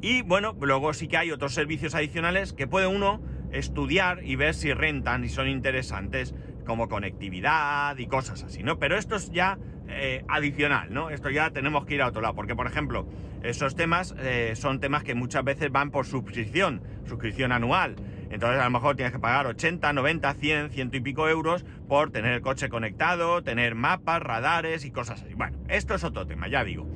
Y 0.00 0.22
bueno, 0.22 0.56
luego 0.60 0.92
sí 0.92 1.08
que 1.08 1.16
hay 1.16 1.30
otros 1.30 1.54
servicios 1.54 1.94
adicionales 1.94 2.52
que 2.52 2.66
puede 2.66 2.86
uno 2.86 3.22
estudiar 3.52 4.24
y 4.24 4.36
ver 4.36 4.54
si 4.54 4.72
rentan 4.72 5.24
y 5.24 5.28
son 5.28 5.48
interesantes, 5.48 6.34
como 6.64 6.88
conectividad 6.88 7.96
y 7.98 8.06
cosas 8.06 8.42
así, 8.42 8.62
¿no? 8.62 8.78
Pero 8.78 8.96
esto 8.96 9.16
es 9.16 9.30
ya 9.30 9.58
eh, 9.88 10.24
adicional, 10.28 10.92
¿no? 10.92 11.10
Esto 11.10 11.30
ya 11.30 11.50
tenemos 11.50 11.84
que 11.84 11.94
ir 11.94 12.02
a 12.02 12.08
otro 12.08 12.20
lado, 12.20 12.34
porque 12.34 12.54
por 12.54 12.66
ejemplo, 12.66 13.06
esos 13.42 13.76
temas 13.76 14.14
eh, 14.18 14.52
son 14.56 14.80
temas 14.80 15.04
que 15.04 15.14
muchas 15.14 15.44
veces 15.44 15.70
van 15.70 15.90
por 15.90 16.06
suscripción, 16.06 16.82
suscripción 17.06 17.52
anual. 17.52 17.96
Entonces 18.30 18.60
a 18.60 18.64
lo 18.64 18.70
mejor 18.70 18.96
tienes 18.96 19.12
que 19.12 19.18
pagar 19.18 19.46
80, 19.46 19.92
90, 19.92 20.34
100, 20.34 20.70
ciento 20.70 20.96
y 20.96 21.00
pico 21.00 21.28
euros 21.28 21.64
por 21.86 22.10
tener 22.10 22.32
el 22.32 22.40
coche 22.40 22.68
conectado, 22.68 23.42
tener 23.42 23.74
mapas, 23.74 24.22
radares 24.22 24.84
y 24.84 24.90
cosas 24.90 25.22
así. 25.22 25.34
Bueno, 25.34 25.58
esto 25.68 25.94
es 25.94 26.02
otro 26.02 26.26
tema, 26.26 26.48
ya 26.48 26.64
digo. 26.64 26.86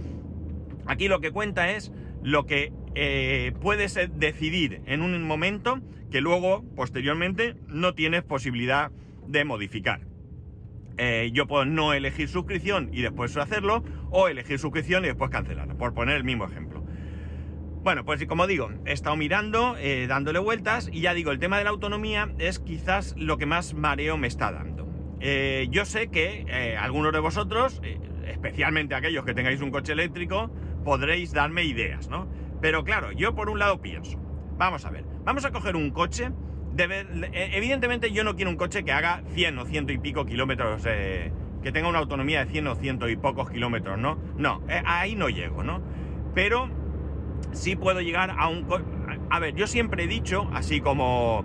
Aquí 0.87 1.07
lo 1.07 1.21
que 1.21 1.31
cuenta 1.31 1.71
es 1.71 1.93
lo 2.23 2.47
que 2.47 2.73
eh, 2.95 3.53
puedes 3.61 3.99
decidir 4.15 4.83
en 4.87 5.03
un 5.03 5.23
momento 5.23 5.81
que 6.11 6.21
luego, 6.21 6.65
posteriormente, 6.75 7.55
no 7.69 7.95
tienes 7.95 8.23
posibilidad 8.23 8.91
de 8.91 8.97
modificar. 9.45 10.01
Eh, 10.99 11.31
yo 11.33 11.47
puedo 11.47 11.65
no 11.65 11.93
elegir 11.93 12.29
suscripción 12.29 12.91
y 12.93 13.03
después 13.03 13.37
hacerlo, 13.37 13.85
o 14.11 14.29
elegir 14.29 14.59
suscripción 14.59 15.05
y 15.05 15.09
después 15.09 15.31
cancelarla, 15.31 15.75
por 15.75 15.95
poner 15.95 16.17
el 16.17 16.25
mismo 16.25 16.45
ejemplo. 16.45 16.85
Bueno, 17.85 18.05
pues 18.05 18.25
como 18.27 18.49
digo, 18.49 18.71
he 18.85 18.93
estado 18.93 19.17
mirando, 19.17 19.77
eh, 19.79 20.07
dándole 20.09 20.41
vueltas 20.41 20.91
y 20.93 21.03
ya 21.03 21.15
digo, 21.15 21.31
el 21.31 21.39
tema 21.39 21.57
de 21.59 21.65
la 21.65 21.71
autonomía 21.71 22.35
es 22.39 22.59
quizás 22.59 23.15
lo 23.17 23.39
que 23.39 23.47
más 23.47 23.75
mareo 23.75 24.17
me 24.19 24.27
está 24.27 24.51
dando. 24.51 24.89
Eh, 25.21 25.69
yo 25.71 25.85
sé 25.85 26.09
que 26.09 26.77
algunos 26.79 27.13
de 27.13 27.21
vosotros, 27.21 27.81
especialmente 28.27 28.97
aquellos 28.97 29.25
que 29.25 29.35
tengáis 29.35 29.63
un 29.63 29.71
coche 29.71 29.93
eléctrico, 29.93 30.51
podréis 30.85 31.33
darme 31.33 31.65
ideas, 31.65 32.09
¿no? 32.09 32.29
Pero 32.61 32.83
claro, 32.83 33.13
yo 33.13 33.35
por 33.37 33.49
un 33.49 33.61
lado 33.61 33.81
pienso, 33.81 34.19
vamos 34.59 34.85
a 34.85 34.91
ver, 34.91 35.05
vamos 35.25 35.45
a 35.45 35.53
coger 35.53 35.77
un 35.77 35.91
coche, 35.93 36.31
evidentemente 36.83 38.11
yo 38.13 38.25
no 38.25 38.37
quiero 38.37 38.51
un 38.51 38.57
coche 38.57 38.85
que 38.85 38.93
haga 38.93 39.23
100 39.35 39.59
o 39.59 39.65
ciento 39.65 39.93
y 39.93 39.99
pico 39.99 40.25
kilómetros, 40.27 40.83
que 40.83 41.73
tenga 41.73 41.89
una 41.89 41.99
autonomía 41.99 42.45
de 42.45 42.51
100 42.51 42.67
o 42.69 42.75
ciento 42.77 43.09
y 43.09 43.17
pocos 43.17 43.51
kilómetros, 43.51 43.99
¿no? 43.99 44.19
No, 44.37 44.63
ahí 44.85 45.15
no 45.15 45.29
llego, 45.29 45.63
¿no? 45.63 45.83
Pero 46.35 46.71
sí 47.53 47.77
puedo 47.77 48.01
llegar 48.01 48.35
a 48.37 48.49
un... 48.49 48.67
A 49.31 49.41
ver, 49.41 49.55
yo 49.55 49.67
siempre 49.67 50.05
he 50.05 50.07
dicho, 50.07 50.49
así 50.53 50.81
como, 50.81 51.45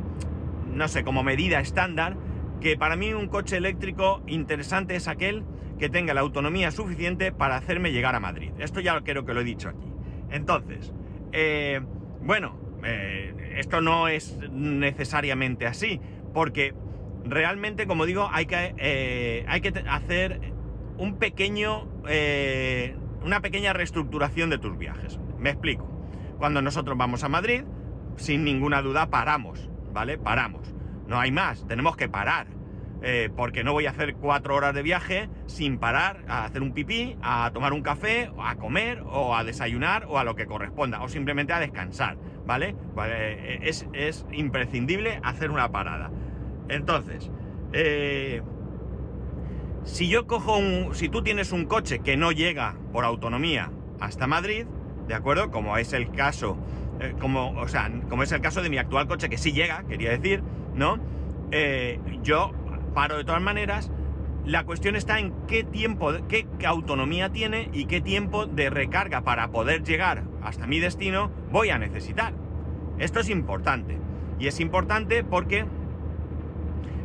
no 0.72 0.88
sé, 0.88 1.04
como 1.04 1.24
medida 1.24 1.60
estándar, 1.60 2.16
que 2.62 2.78
para 2.78 2.96
mí 2.96 3.13
un 3.13 3.28
coche 3.28 3.58
eléctrico 3.58 4.22
interesante 4.28 4.96
es 4.96 5.08
aquel 5.08 5.44
que 5.78 5.90
tenga 5.90 6.13
la 6.13 6.22
autonomía 6.22 6.72
suficiente 6.72 7.32
para 7.32 7.58
hacerme 7.58 7.92
llegar 7.92 8.16
a 8.16 8.20
Madrid. 8.20 8.52
Esto 8.60 8.80
ya 8.80 9.00
creo 9.02 9.25
que 9.25 9.34
lo 9.34 9.42
he 9.42 9.44
dicho 9.44 9.70
aquí. 9.70 9.92
Entonces, 10.30 10.94
eh, 11.34 11.82
bueno, 12.22 12.58
eh, 12.84 13.56
esto 13.58 13.82
no 13.82 14.08
es 14.08 14.38
necesariamente 14.52 15.68
así, 15.68 16.00
porque 16.34 16.74
realmente, 17.25 17.88
como 17.88 18.06
digo, 18.06 18.30
hay 18.32 18.46
que, 18.46 18.75
eh, 18.78 19.46
hacer 19.90 20.40
un 20.98 21.18
pequeño, 21.18 21.88
una 23.24 23.42
pequeña 23.42 23.74
reestructuración 23.74 24.50
de 24.50 24.58
tus 24.58 24.78
viajes. 24.78 25.20
Me 25.40 25.50
explico. 25.50 25.90
Cuando 26.38 26.62
nosotros 26.62 26.98
vamos 26.98 27.24
a 27.24 27.30
Madrid, 27.30 27.63
sin 28.18 28.44
ninguna 28.44 28.82
duda 28.82 29.10
paramos, 29.10 29.70
¿vale? 29.92 30.18
Paramos. 30.18 30.74
No 31.08 31.20
hay 31.20 31.32
más, 31.32 31.68
tenemos 31.68 31.96
que 31.96 32.10
parar. 32.10 32.48
Eh, 33.06 33.30
porque 33.36 33.66
no 33.66 33.74
voy 33.74 33.86
a 33.86 33.90
hacer 33.90 34.16
cuatro 34.16 34.56
horas 34.56 34.74
de 34.74 34.82
viaje 34.82 35.30
sin 35.46 35.78
parar 35.78 36.24
a 36.30 36.46
hacer 36.46 36.62
un 36.62 36.72
pipí, 36.72 37.18
a 37.22 37.52
tomar 37.54 37.74
un 37.74 37.82
café, 37.82 38.32
a 38.42 38.56
comer 38.56 39.04
o 39.06 39.36
a 39.36 39.44
desayunar 39.44 40.06
o 40.08 40.20
a 40.20 40.24
lo 40.24 40.36
que 40.36 40.46
corresponda, 40.46 41.04
o 41.04 41.10
simplemente 41.10 41.52
a 41.52 41.60
descansar, 41.60 42.16
¿vale? 42.45 42.75
Eh, 43.05 43.59
es, 43.93 44.25
imprescindible 44.31 45.19
hacer 45.23 45.51
una 45.51 45.71
parada. 45.71 46.12
Entonces, 46.69 47.31
eh, 47.73 48.41
si 49.83 50.07
yo 50.09 50.27
cojo 50.27 50.57
un... 50.57 50.95
Si 50.95 51.09
tú 51.09 51.23
tienes 51.23 51.51
un 51.51 51.65
coche 51.65 52.00
que 52.00 52.17
no 52.17 52.31
llega 52.31 52.75
por 52.91 53.05
autonomía 53.05 53.71
hasta 54.00 54.27
Madrid, 54.27 54.65
¿de 55.07 55.13
acuerdo? 55.13 55.51
Como 55.51 55.77
es 55.77 55.93
el 55.93 56.12
caso, 56.12 56.57
eh, 57.00 57.13
como, 57.19 57.51
o 57.59 57.67
sea, 57.67 57.91
como 58.09 58.23
es 58.23 58.31
el 58.31 58.41
caso 58.41 58.62
de 58.62 58.69
mi 58.69 58.77
actual 58.77 59.07
coche, 59.07 59.29
que 59.29 59.38
sí 59.38 59.51
llega, 59.51 59.83
quería 59.83 60.12
decir, 60.12 60.43
¿no? 60.75 61.00
Yo 62.23 62.51
paro 62.95 63.17
de 63.17 63.23
todas 63.23 63.41
maneras. 63.41 63.91
La 64.43 64.65
cuestión 64.65 64.95
está 64.95 65.19
en 65.19 65.33
qué 65.47 65.63
tiempo, 65.63 66.12
qué 66.27 66.47
autonomía 66.65 67.29
tiene 67.29 67.69
y 67.71 67.85
qué 67.85 68.01
tiempo 68.01 68.45
de 68.45 68.69
recarga 68.69 69.21
para 69.21 69.51
poder 69.51 69.83
llegar 69.83 70.23
hasta 70.43 70.67
mi 70.67 70.79
destino 70.79 71.31
voy 71.51 71.69
a 71.69 71.77
necesitar. 71.77 72.33
Esto 73.00 73.19
es 73.19 73.29
importante. 73.29 73.97
Y 74.39 74.47
es 74.47 74.59
importante 74.59 75.23
porque 75.23 75.65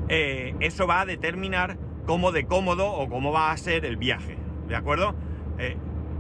eh, 0.09 0.55
eso 0.61 0.87
va 0.87 1.01
a 1.01 1.07
determinar 1.07 1.79
cómo 2.07 2.33
de 2.33 2.47
cómodo 2.47 2.91
o 2.91 3.09
cómo 3.09 3.33
va 3.33 3.51
a 3.51 3.57
ser 3.57 3.85
el 3.85 3.97
viaje. 3.97 4.37
¿De 4.67 4.77
acuerdo? 4.77 5.15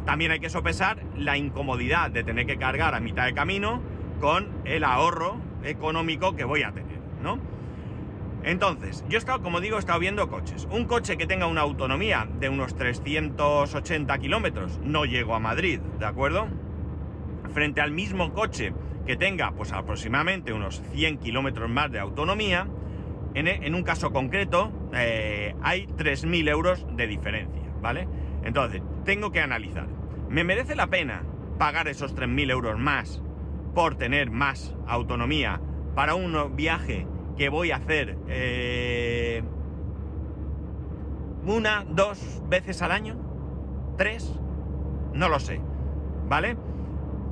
También 0.08 0.30
hay 0.30 0.40
que 0.40 0.48
sopesar 0.48 1.02
la 1.18 1.36
incomodidad 1.36 2.10
de 2.10 2.24
tener 2.24 2.46
que 2.46 2.56
cargar 2.56 2.94
a 2.94 2.98
mitad 2.98 3.26
de 3.26 3.34
camino 3.34 3.82
con 4.22 4.48
el 4.64 4.82
ahorro 4.82 5.36
económico 5.64 6.34
que 6.34 6.44
voy 6.44 6.62
a 6.62 6.72
tener, 6.72 6.98
¿no? 7.22 7.38
Entonces, 8.42 9.04
yo 9.10 9.16
he 9.16 9.18
estado, 9.18 9.42
como 9.42 9.60
digo, 9.60 9.76
he 9.76 9.80
estado 9.80 9.98
viendo 9.98 10.30
coches. 10.30 10.66
Un 10.70 10.86
coche 10.86 11.18
que 11.18 11.26
tenga 11.26 11.46
una 11.46 11.60
autonomía 11.60 12.26
de 12.40 12.48
unos 12.48 12.74
380 12.74 14.16
kilómetros, 14.16 14.80
no 14.82 15.04
llego 15.04 15.34
a 15.34 15.40
Madrid, 15.40 15.80
¿de 15.98 16.06
acuerdo? 16.06 16.48
Frente 17.58 17.80
al 17.80 17.90
mismo 17.90 18.34
coche 18.34 18.72
que 19.04 19.16
tenga, 19.16 19.50
pues 19.50 19.72
aproximadamente 19.72 20.52
unos 20.52 20.80
100 20.92 21.18
kilómetros 21.18 21.68
más 21.68 21.90
de 21.90 21.98
autonomía, 21.98 22.68
en, 23.34 23.74
un 23.74 23.82
caso 23.82 24.12
concreto 24.12 24.70
eh, 24.94 25.56
hay 25.60 25.88
3.000 25.88 26.48
euros 26.50 26.86
de 26.94 27.08
diferencia, 27.08 27.64
¿vale? 27.82 28.06
Entonces, 28.44 28.80
tengo 29.04 29.32
que 29.32 29.40
analizar 29.40 29.88
¿Me 30.28 30.44
merece 30.44 30.76
la 30.76 30.86
pena 30.86 31.24
pagar 31.58 31.88
esos 31.88 32.14
3.000 32.14 32.48
euros 32.52 32.78
más 32.78 33.24
por 33.74 33.96
tener 33.96 34.30
más 34.30 34.76
autonomía 34.86 35.60
para 35.96 36.14
un 36.14 36.54
viaje 36.54 37.08
que 37.36 37.48
voy 37.48 37.72
a 37.72 37.78
hacer 37.78 38.16
eh, 38.28 39.42
una, 41.44 41.84
dos 41.88 42.40
veces 42.48 42.82
al 42.82 42.92
año? 42.92 43.16
¿Tres? 43.96 44.32
No 45.12 45.28
lo 45.28 45.40
sé. 45.40 45.60
¿Vale? 46.28 46.56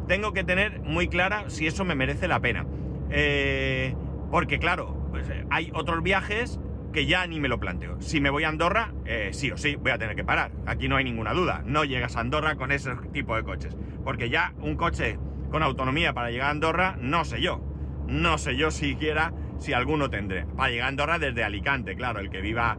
Tengo 0.07 0.33
que 0.33 0.45
tener 0.45 0.81
muy 0.81 1.09
clara 1.09 1.51
si 1.51 1.67
eso 1.67 1.85
me 1.85 1.95
merece 1.95 2.29
la 2.29 2.41
pena. 2.41 2.65
Eh, 3.11 3.95
porque 4.31 4.59
claro, 4.59 5.09
pues, 5.11 5.29
eh, 5.31 5.45
hay 5.51 5.71
otros 5.75 6.03
viajes 6.03 6.61
que 6.93 7.07
ya 7.07 7.27
ni 7.27 7.41
me 7.41 7.49
lo 7.49 7.59
planteo. 7.59 8.01
Si 8.01 8.21
me 8.21 8.31
voy 8.31 8.45
a 8.45 8.49
Andorra, 8.49 8.93
eh, 9.05 9.31
sí 9.33 9.51
o 9.51 9.57
sí, 9.57 9.77
voy 9.77 9.91
a 9.91 9.99
tener 9.99 10.17
que 10.17 10.25
parar. 10.25 10.53
Aquí 10.65 10.89
no 10.89 10.97
hay 10.97 11.05
ninguna 11.05 11.33
duda. 11.33 11.63
No 11.67 11.85
llegas 11.85 12.17
a 12.17 12.21
Andorra 12.21 12.57
con 12.57 12.73
ese 12.73 12.93
tipo 13.13 13.37
de 13.37 13.43
coches. 13.43 13.77
Porque 14.05 14.31
ya 14.31 14.55
un 14.61 14.77
coche 14.77 15.19
con 15.51 15.63
autonomía 15.63 16.15
para 16.15 16.31
llegar 16.31 16.49
a 16.49 16.51
Andorra, 16.51 16.97
no 17.01 17.25
sé 17.25 17.41
yo. 17.43 17.61
No 18.07 18.39
sé 18.39 18.57
yo 18.57 18.71
siquiera 18.71 19.33
si 19.59 19.73
alguno 19.73 20.09
tendré. 20.09 20.47
Para 20.57 20.71
llegar 20.71 20.87
a 20.87 20.89
Andorra 20.89 21.19
desde 21.19 21.43
Alicante, 21.45 21.97
claro. 21.97 22.21
El 22.21 22.31
que 22.31 22.41
viva 22.41 22.79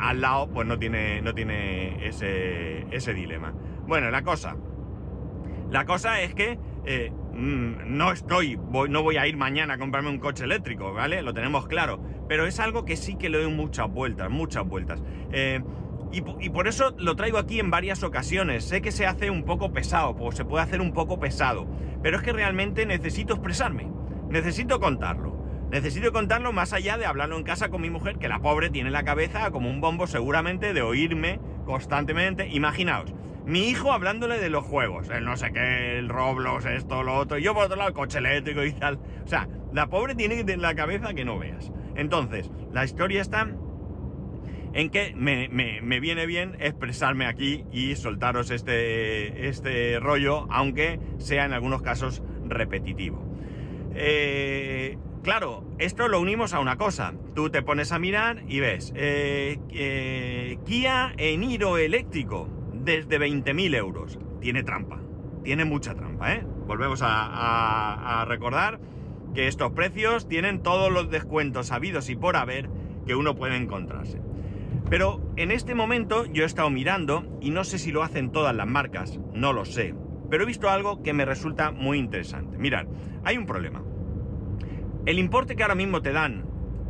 al 0.00 0.20
lado, 0.20 0.50
pues 0.50 0.66
no 0.66 0.78
tiene, 0.78 1.22
no 1.22 1.34
tiene 1.34 2.06
ese 2.06 3.14
dilema. 3.14 3.54
Bueno, 3.86 4.10
la 4.10 4.22
cosa. 4.22 4.56
La 5.72 5.84
cosa 5.84 6.20
es 6.20 6.34
que 6.34 6.58
Mm, 7.32 7.96
no 7.96 8.12
estoy, 8.12 8.58
no 8.88 9.02
voy 9.02 9.16
a 9.16 9.26
ir 9.26 9.36
mañana 9.36 9.74
a 9.74 9.78
comprarme 9.78 10.10
un 10.10 10.18
coche 10.18 10.44
eléctrico, 10.44 10.92
¿vale? 10.92 11.22
Lo 11.22 11.32
tenemos 11.32 11.66
claro. 11.66 12.00
Pero 12.28 12.46
es 12.46 12.60
algo 12.60 12.84
que 12.84 12.96
sí 12.96 13.16
que 13.16 13.28
le 13.28 13.42
doy 13.42 13.52
muchas 13.52 13.88
vueltas, 13.90 14.30
muchas 14.30 14.66
vueltas. 14.66 15.02
Eh, 15.32 15.60
y, 16.12 16.50
por 16.50 16.68
eso 16.68 16.94
lo 16.98 17.16
traigo 17.16 17.38
aquí 17.38 17.58
en 17.58 17.70
varias 17.70 18.02
ocasiones. 18.02 18.64
Sé 18.64 18.82
que 18.82 18.92
se 18.92 19.06
hace 19.06 19.30
un 19.30 19.44
poco 19.44 19.72
pesado, 19.72 20.14
pues 20.14 20.36
se 20.36 20.44
puede 20.44 20.62
hacer 20.62 20.82
un 20.82 20.92
poco 20.92 21.18
pesado. 21.18 21.66
Pero 22.02 22.18
es 22.18 22.22
que 22.22 22.34
realmente 22.34 22.84
necesito 22.84 23.32
expresarme. 23.32 23.90
Necesito 24.28 24.78
contarlo. 24.78 25.42
Necesito 25.70 26.12
contarlo 26.12 26.52
más 26.52 26.74
allá 26.74 26.98
de 26.98 27.06
hablarlo 27.06 27.38
en 27.38 27.44
casa 27.44 27.70
con 27.70 27.80
mi 27.80 27.88
mujer, 27.88 28.18
que 28.18 28.28
la 28.28 28.40
pobre 28.40 28.68
tiene 28.68 28.90
la 28.90 29.04
cabeza 29.04 29.50
como 29.50 29.70
un 29.70 29.80
bombo 29.80 30.06
seguramente 30.06 30.74
de 30.74 30.82
oírme 30.82 31.40
constantemente. 31.64 32.46
Imaginaos, 32.48 33.14
Mi 33.44 33.68
hijo 33.68 33.92
hablándole 33.92 34.38
de 34.38 34.50
los 34.50 34.64
juegos, 34.64 35.08
el 35.10 35.24
no 35.24 35.36
sé 35.36 35.52
qué, 35.52 35.98
el 35.98 36.08
Roblox, 36.08 36.64
esto, 36.64 37.02
lo 37.02 37.16
otro, 37.16 37.38
y 37.38 37.42
yo 37.42 37.54
por 37.54 37.64
otro 37.64 37.76
lado 37.76 37.88
el 37.88 37.94
coche 37.94 38.18
eléctrico 38.18 38.62
y 38.64 38.72
tal. 38.72 39.00
O 39.24 39.26
sea, 39.26 39.48
la 39.72 39.88
pobre 39.88 40.14
tiene 40.14 40.36
tener 40.36 40.60
la 40.60 40.74
cabeza 40.74 41.12
que 41.12 41.24
no 41.24 41.38
veas. 41.38 41.72
Entonces, 41.96 42.50
la 42.72 42.84
historia 42.84 43.20
está 43.20 43.48
en 44.74 44.90
que 44.90 45.14
me, 45.16 46.00
viene 46.00 46.26
bien 46.26 46.56
expresarme 46.60 47.26
aquí 47.26 47.64
y 47.72 47.96
soltaros 47.96 48.50
este, 48.50 49.48
este 49.48 49.98
rollo, 49.98 50.46
aunque 50.50 51.00
sea 51.18 51.44
en 51.44 51.52
algunos 51.52 51.82
casos 51.82 52.22
repetitivo. 52.46 53.26
Eh, 53.94 54.98
claro, 55.22 55.64
esto 55.78 56.08
lo 56.08 56.20
unimos 56.20 56.54
a 56.54 56.60
una 56.60 56.76
cosa. 56.76 57.12
Tú 57.34 57.50
te 57.50 57.62
pones 57.62 57.92
a 57.92 57.98
mirar 57.98 58.44
y 58.48 58.60
ves 58.60 58.92
eh, 58.94 59.58
eh, 59.70 60.58
Kia 60.64 61.12
Eniro 61.16 61.76
eléctrico 61.76 62.61
desde 62.84 63.18
20.000 63.18 63.74
euros. 63.76 64.18
Tiene 64.40 64.62
trampa, 64.62 65.00
tiene 65.42 65.64
mucha 65.64 65.94
trampa, 65.94 66.34
¿eh? 66.34 66.44
Volvemos 66.66 67.00
a 67.02 68.24
recordar 68.28 68.80
que 69.34 69.48
estos 69.48 69.72
precios 69.72 70.28
tienen 70.28 70.62
todos 70.62 70.90
los 70.92 71.10
descuentos 71.10 71.72
habidos 71.72 72.10
y 72.10 72.16
por 72.16 72.36
haber 72.36 72.68
que 73.06 73.14
uno 73.14 73.34
puede 73.34 73.56
encontrarse. 73.56 74.20
Pero 74.90 75.22
en 75.36 75.50
este 75.50 75.74
momento 75.74 76.26
yo 76.26 76.42
he 76.42 76.46
estado 76.46 76.70
mirando 76.70 77.24
y 77.40 77.50
no 77.50 77.64
sé 77.64 77.78
si 77.78 77.92
lo 77.92 78.02
hacen 78.02 78.30
todas 78.30 78.54
las 78.54 78.66
marcas, 78.66 79.18
no 79.32 79.52
lo 79.52 79.64
sé. 79.64 79.94
Pero 80.28 80.42
he 80.42 80.46
visto 80.46 80.68
algo 80.68 81.02
que 81.02 81.12
me 81.12 81.24
resulta 81.24 81.70
muy 81.70 81.98
interesante. 81.98 82.58
Mirad, 82.58 82.86
hay 83.24 83.36
un 83.36 83.46
problema. 83.46 83.82
El 85.06 85.18
importe 85.18 85.56
que 85.56 85.62
ahora 85.62 85.74
mismo 85.74 86.02
te 86.02 86.12
dan 86.12 86.44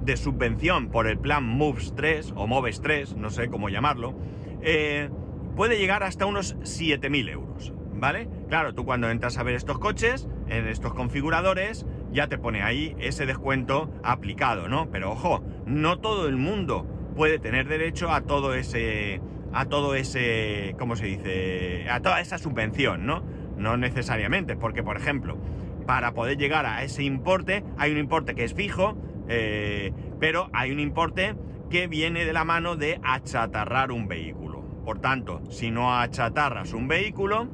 de 0.04 0.16
subvención 0.16 0.88
por 0.88 1.06
el 1.06 1.18
plan 1.18 1.44
Moves 1.44 1.94
3 1.96 2.32
o 2.37 2.46
Moves 2.46 2.80
3, 2.80 3.16
no 3.16 3.30
sé 3.30 3.49
cómo 3.49 3.68
llamarlo, 3.68 4.14
eh, 4.62 5.08
puede 5.56 5.78
llegar 5.78 6.02
hasta 6.02 6.26
unos 6.26 6.56
7.000 6.61 7.30
euros, 7.30 7.73
¿vale? 7.94 8.28
Claro, 8.49 8.75
tú 8.75 8.85
cuando 8.85 9.11
entras 9.11 9.38
a 9.38 9.42
ver 9.42 9.54
estos 9.54 9.78
coches, 9.78 10.28
en 10.49 10.66
estos 10.68 10.94
configuradores, 10.94 11.87
ya 12.12 12.28
te 12.28 12.38
pone 12.38 12.62
ahí 12.62 12.94
ese 12.99 13.26
descuento 13.26 13.92
aplicado, 14.02 14.68
¿no? 14.68 14.90
Pero 14.90 15.12
ojo, 15.12 15.42
no 15.66 15.99
todo 15.99 16.28
el 16.28 16.37
mundo 16.37 16.87
puede 17.16 17.38
tener 17.38 17.68
derecho 17.68 18.11
a 18.11 18.23
todo 18.23 18.54
ese, 18.54 19.21
a 19.52 19.66
todo 19.66 19.94
ese, 19.94 20.75
¿cómo 20.78 20.97
se 20.97 21.06
dice? 21.06 21.87
A 21.90 22.00
toda 22.00 22.21
esa 22.21 22.38
subvención, 22.38 23.06
¿no? 23.06 23.23
No 23.56 23.76
necesariamente, 23.76 24.56
porque 24.56 24.82
por 24.82 24.97
ejemplo, 24.97 25.38
para 25.87 26.12
poder 26.12 26.38
llegar 26.38 26.66
a 26.66 26.82
ese 26.82 27.02
importe, 27.02 27.64
hay 27.76 27.92
un 27.92 27.99
importe 27.99 28.35
que 28.35 28.44
es 28.44 28.54
fijo, 28.54 28.97
eh, 29.28 29.92
pero 30.21 30.50
hay 30.52 30.73
un 30.73 30.80
importe 30.80 31.35
que 31.71 31.87
viene 31.87 32.25
de 32.25 32.32
la 32.32 32.44
mano 32.44 32.76
de 32.76 33.00
achatarrar 33.02 33.92
un 33.92 34.09
vehículo. 34.09 34.51
Por 34.84 35.00
tanto, 35.00 35.42
si 35.50 35.70
no 35.70 35.96
achatarras 35.98 36.72
un 36.72 36.88
vehículo, 36.88 37.48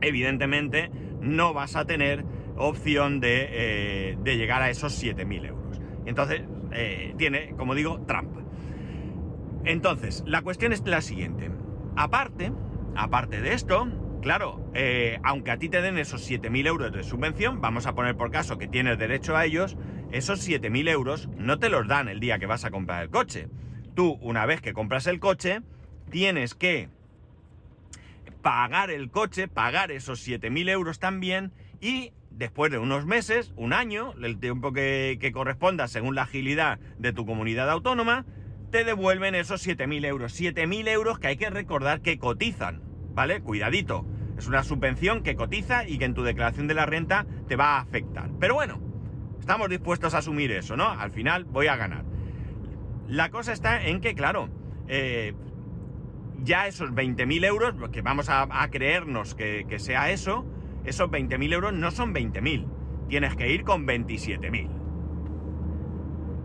evidentemente 0.00 0.90
no 1.20 1.52
vas 1.52 1.76
a 1.76 1.84
tener 1.84 2.24
opción 2.56 3.20
de, 3.20 3.48
eh, 3.50 4.18
llegar 4.24 4.62
a 4.62 4.70
esos 4.70 4.92
7.000 5.02 5.44
euros. 5.46 5.80
Entonces, 6.06 6.42
eh, 6.72 7.14
tiene, 7.16 7.54
como 7.56 7.74
digo, 7.74 8.00
trampa. 8.06 8.40
Entonces, 9.64 10.24
la 10.26 10.42
cuestión 10.42 10.72
es 10.72 10.86
la 10.86 11.00
siguiente. 11.00 11.50
Aparte, 11.96 12.52
aparte 12.96 13.40
de 13.40 13.52
esto, 13.52 13.88
claro, 14.22 14.70
eh, 14.74 15.18
aunque 15.22 15.50
a 15.50 15.58
ti 15.58 15.68
te 15.68 15.82
den 15.82 15.98
esos 15.98 16.28
7.000 16.28 16.66
euros 16.66 16.92
de 16.92 17.02
subvención, 17.02 17.60
vamos 17.60 17.86
a 17.86 17.94
poner 17.94 18.16
por 18.16 18.30
caso 18.30 18.58
que 18.58 18.68
tienes 18.68 18.98
derecho 18.98 19.36
a 19.36 19.44
ellos, 19.44 19.76
esos 20.10 20.46
7.000 20.48 20.88
euros 20.88 21.28
no 21.36 21.58
te 21.58 21.68
los 21.68 21.86
dan 21.86 22.08
el 22.08 22.20
día 22.20 22.38
que 22.38 22.46
vas 22.46 22.64
a 22.64 22.70
comprar 22.70 23.02
el 23.02 23.10
coche. 23.10 23.48
Tú, 23.94 24.18
una 24.22 24.46
vez 24.46 24.60
que 24.60 24.72
compras 24.72 25.06
el 25.06 25.20
coche, 25.20 25.60
tienes 26.08 26.54
que 26.54 26.88
pagar 28.42 28.90
el 28.90 29.10
coche, 29.10 29.48
pagar 29.48 29.90
esos 29.90 30.26
7.000 30.26 30.70
euros 30.70 30.98
también 30.98 31.52
y 31.80 32.12
después 32.30 32.70
de 32.70 32.78
unos 32.78 33.04
meses, 33.04 33.52
un 33.56 33.72
año, 33.72 34.14
el 34.22 34.38
tiempo 34.38 34.72
que, 34.72 35.30
corresponda 35.34 35.88
según 35.88 36.14
la 36.14 36.22
agilidad 36.22 36.78
de 36.98 37.12
tu 37.12 37.26
comunidad 37.26 37.68
autónoma, 37.70 38.24
te 38.70 38.84
devuelven 38.84 39.34
esos 39.34 39.66
7.000 39.66 40.06
euros. 40.06 40.40
7.000 40.40 40.88
euros 40.88 41.18
que 41.18 41.28
hay 41.28 41.36
que 41.36 41.50
recordar 41.50 42.00
que 42.00 42.18
cotizan, 42.18 42.82
¿vale? 43.14 43.40
Cuidadito. 43.40 44.06
Es 44.36 44.46
una 44.46 44.62
subvención 44.62 45.22
que 45.22 45.34
cotiza 45.34 45.88
y 45.88 45.98
que 45.98 46.04
en 46.04 46.14
tu 46.14 46.22
declaración 46.22 46.68
de 46.68 46.74
la 46.74 46.86
renta 46.86 47.26
te 47.48 47.56
va 47.56 47.76
a 47.76 47.80
afectar. 47.80 48.30
Pero 48.38 48.54
bueno, 48.54 48.80
estamos 49.40 49.68
dispuestos 49.68 50.14
a 50.14 50.18
asumir 50.18 50.52
eso, 50.52 50.76
¿no? 50.76 50.88
Al 50.88 51.10
final 51.10 51.44
voy 51.44 51.66
a 51.66 51.76
ganar. 51.76 52.04
La 53.08 53.30
cosa 53.30 53.52
está 53.52 53.84
en 53.86 54.00
que, 54.00 54.14
claro, 54.14 54.48
eh, 54.86 55.34
ya 56.42 56.66
esos 56.66 56.90
20.000 56.92 57.44
euros, 57.44 57.74
que 57.90 58.02
vamos 58.02 58.28
a, 58.28 58.68
creernos 58.70 59.34
que, 59.34 59.78
sea 59.78 60.10
eso, 60.10 60.46
esos 60.84 61.10
20.000 61.10 61.52
euros 61.52 61.72
no 61.72 61.90
son 61.90 62.14
20.000. 62.14 62.66
Tienes 63.08 63.36
que 63.36 63.50
ir 63.50 63.64
con 63.64 63.86
27.000. 63.86 64.68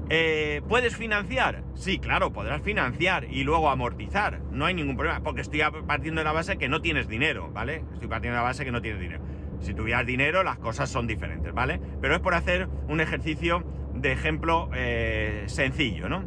Eh, 0.09 0.61
¿Puedes 0.67 0.95
financiar? 0.95 1.63
Sí, 1.75 1.97
claro, 1.97 2.33
podrás 2.33 2.61
financiar 2.61 3.25
y 3.29 3.43
luego 3.43 3.69
amortizar. 3.69 4.41
No 4.51 4.65
hay 4.65 4.73
ningún 4.73 4.95
problema, 4.95 5.21
porque 5.23 5.41
estoy 5.41 5.61
partiendo 5.87 6.19
de 6.19 6.25
la 6.25 6.33
base 6.33 6.57
que 6.57 6.69
no 6.69 6.81
tienes 6.81 7.07
dinero, 7.07 7.49
¿vale? 7.51 7.83
Estoy 7.93 8.07
partiendo 8.07 8.35
de 8.35 8.41
la 8.41 8.49
base 8.49 8.65
que 8.65 8.71
no 8.71 8.81
tienes 8.81 8.99
dinero. 8.99 9.23
Si 9.59 9.73
tuvieras 9.73 10.05
dinero, 10.05 10.43
las 10.43 10.57
cosas 10.57 10.89
son 10.89 11.07
diferentes, 11.07 11.53
¿vale? 11.53 11.79
Pero 12.01 12.15
es 12.15 12.19
por 12.19 12.33
hacer 12.33 12.67
un 12.87 12.99
ejercicio 12.99 13.63
de 13.93 14.11
ejemplo 14.11 14.69
eh, 14.75 15.43
sencillo, 15.47 16.09
¿no? 16.09 16.23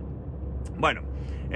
Bueno, 0.79 1.02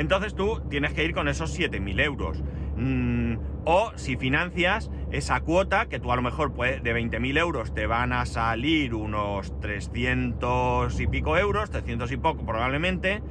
entonces 0.01 0.35
tú 0.35 0.63
tienes 0.71 0.95
que 0.95 1.05
ir 1.05 1.13
con 1.13 1.29
esos 1.29 1.55
7.000 1.59 2.01
euros. 2.01 2.43
Mm, 2.75 3.35
o 3.67 3.93
si 3.97 4.17
financias 4.17 4.91
esa 5.13 5.41
cuota, 5.41 5.91
que 5.91 6.01
tú 6.01 6.11
a 6.11 6.17
lo 6.17 6.23
mejor 6.23 6.55
de 6.55 6.95
20.000 6.95 7.37
euros 7.37 7.75
te 7.75 7.87
van 7.87 8.15
a 8.15 8.25
salir 8.25 8.95
unos 8.95 9.61
300 9.61 10.99
y 10.99 11.07
pico 11.07 11.37
euros, 11.37 11.71
300 11.71 12.11
y 12.13 12.17
poco 12.17 12.47
probablemente, 12.47 13.23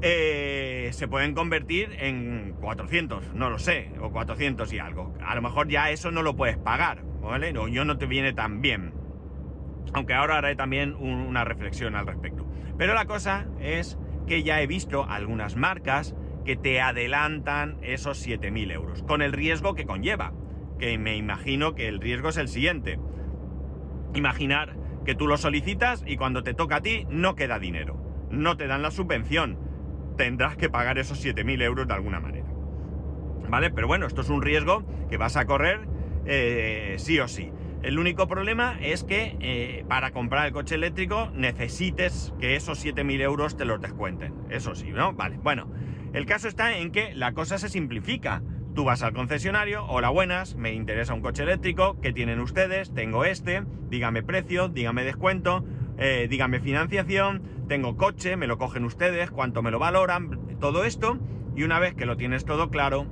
eh, 0.00 0.88
se 0.92 1.06
pueden 1.06 1.34
convertir 1.34 1.90
en 1.98 2.54
400, 2.62 3.34
no 3.34 3.50
lo 3.50 3.58
sé, 3.58 3.92
o 4.00 4.10
400 4.10 4.72
y 4.72 4.78
algo. 4.78 5.12
A 5.22 5.34
lo 5.34 5.42
mejor 5.42 5.68
ya 5.68 5.90
eso 5.90 6.10
no 6.10 6.22
lo 6.22 6.34
puedes 6.34 6.56
pagar, 6.56 7.02
¿vale? 7.20 7.52
O 7.58 7.68
yo 7.68 7.84
no 7.84 7.98
te 7.98 8.06
viene 8.06 8.32
tan 8.32 8.62
bien. 8.62 8.94
Aunque 9.92 10.14
ahora 10.14 10.38
haré 10.38 10.56
también 10.56 10.94
una 10.94 11.44
reflexión 11.44 11.94
al 11.94 12.06
respecto. 12.06 12.46
Pero 12.78 12.94
la 12.94 13.04
cosa 13.04 13.46
es 13.60 13.98
que 14.28 14.42
ya 14.42 14.62
he 14.62 14.66
visto 14.66 15.04
algunas 15.08 15.56
marcas 15.56 16.14
que 16.44 16.56
te 16.56 16.80
adelantan 16.80 17.78
esos 17.82 18.24
7.000 18.26 18.72
euros, 18.72 19.02
con 19.02 19.22
el 19.22 19.32
riesgo 19.32 19.74
que 19.74 19.86
conlleva, 19.86 20.32
que 20.78 20.96
me 20.98 21.16
imagino 21.16 21.74
que 21.74 21.88
el 21.88 22.00
riesgo 22.00 22.28
es 22.28 22.36
el 22.36 22.48
siguiente. 22.48 23.00
Imaginar 24.14 24.76
que 25.04 25.14
tú 25.14 25.26
lo 25.26 25.36
solicitas 25.36 26.04
y 26.06 26.16
cuando 26.16 26.42
te 26.42 26.54
toca 26.54 26.76
a 26.76 26.80
ti 26.80 27.06
no 27.10 27.34
queda 27.34 27.58
dinero, 27.58 28.00
no 28.30 28.56
te 28.56 28.66
dan 28.66 28.82
la 28.82 28.90
subvención, 28.90 29.58
tendrás 30.16 30.56
que 30.56 30.68
pagar 30.68 30.98
esos 30.98 31.24
7.000 31.24 31.62
euros 31.62 31.88
de 31.88 31.94
alguna 31.94 32.20
manera. 32.20 32.46
¿Vale? 33.48 33.70
Pero 33.70 33.86
bueno, 33.86 34.06
esto 34.06 34.20
es 34.20 34.28
un 34.28 34.42
riesgo 34.42 34.84
que 35.08 35.16
vas 35.16 35.36
a 35.36 35.46
correr 35.46 35.88
eh, 36.26 36.96
sí 36.98 37.18
o 37.18 37.28
sí. 37.28 37.50
El 37.82 37.98
único 37.98 38.26
problema 38.26 38.76
es 38.80 39.04
que 39.04 39.36
eh, 39.40 39.84
para 39.88 40.10
comprar 40.10 40.46
el 40.46 40.52
coche 40.52 40.74
eléctrico 40.74 41.30
necesites 41.34 42.34
que 42.40 42.56
esos 42.56 42.84
7.000 42.84 43.20
euros 43.20 43.56
te 43.56 43.64
los 43.64 43.80
descuenten. 43.80 44.34
Eso 44.50 44.74
sí, 44.74 44.90
¿no? 44.90 45.12
Vale, 45.12 45.38
bueno. 45.42 45.70
El 46.12 46.26
caso 46.26 46.48
está 46.48 46.76
en 46.76 46.90
que 46.90 47.14
la 47.14 47.34
cosa 47.34 47.58
se 47.58 47.68
simplifica. 47.68 48.42
Tú 48.74 48.84
vas 48.84 49.02
al 49.02 49.12
concesionario, 49.12 49.84
hola 49.86 50.08
buenas, 50.08 50.56
me 50.56 50.72
interesa 50.72 51.12
un 51.12 51.20
coche 51.20 51.42
eléctrico, 51.42 52.00
¿qué 52.00 52.12
tienen 52.12 52.40
ustedes? 52.40 52.94
Tengo 52.94 53.24
este, 53.24 53.64
dígame 53.90 54.22
precio, 54.22 54.68
dígame 54.68 55.04
descuento, 55.04 55.64
eh, 55.98 56.26
dígame 56.30 56.60
financiación, 56.60 57.42
tengo 57.68 57.96
coche, 57.96 58.36
me 58.36 58.46
lo 58.46 58.56
cogen 58.56 58.84
ustedes, 58.84 59.30
cuánto 59.30 59.62
me 59.62 59.70
lo 59.70 59.78
valoran, 59.78 60.58
todo 60.60 60.84
esto, 60.84 61.18
y 61.56 61.64
una 61.64 61.78
vez 61.78 61.94
que 61.94 62.06
lo 62.06 62.16
tienes 62.16 62.44
todo 62.44 62.70
claro, 62.70 63.06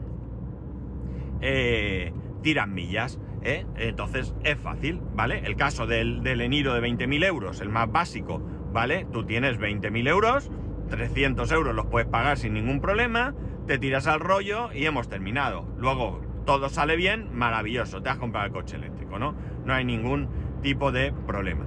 eh, 1.41 2.13
tiran 2.43 2.73
millas. 2.73 3.19
¿Eh? 3.43 3.67
Entonces 3.77 4.35
es 4.45 4.59
fácil, 4.59 5.01
¿vale? 5.15 5.43
El 5.45 5.57
caso 5.57 5.87
del, 5.87 6.23
del 6.23 6.41
Eniro 6.41 6.75
de 6.75 6.81
20.000 6.81 7.25
euros, 7.25 7.61
el 7.61 7.69
más 7.69 7.91
básico, 7.91 8.41
¿vale? 8.73 9.07
Tú 9.13 9.25
tienes 9.25 9.59
20.000 9.59 10.09
euros, 10.09 10.51
300 10.91 11.51
euros 11.53 11.75
los 11.75 11.87
puedes 11.87 12.09
pagar 12.09 12.39
sin 12.39 12.55
ningún 12.55 12.81
problema, 12.81 13.35
te 13.67 13.79
tiras 13.79 14.07
al 14.07 14.21
rollo 14.21 14.73
y 14.73 14.87
hemos 14.87 15.09
terminado. 15.09 15.67
Luego 15.79 16.21
todo 16.45 16.69
sale 16.69 16.97
bien, 16.97 17.29
maravilloso, 17.33 18.03
te 18.03 18.09
has 18.09 18.19
comprado 18.19 18.47
el 18.47 18.53
coche 18.53 18.77
eléctrico, 18.77 19.19
¿no? 19.19 19.35
No 19.65 19.75
hay 19.75 19.85
ningún 19.85 20.29
tipo 20.63 20.93
de 20.93 21.13
problema. 21.27 21.67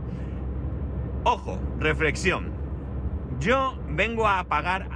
Ojo, 1.25 1.59
reflexión. 1.79 2.58
Yo 3.39 3.73
vengo 3.87 4.27
a 4.27 4.43
pagar 4.43 4.89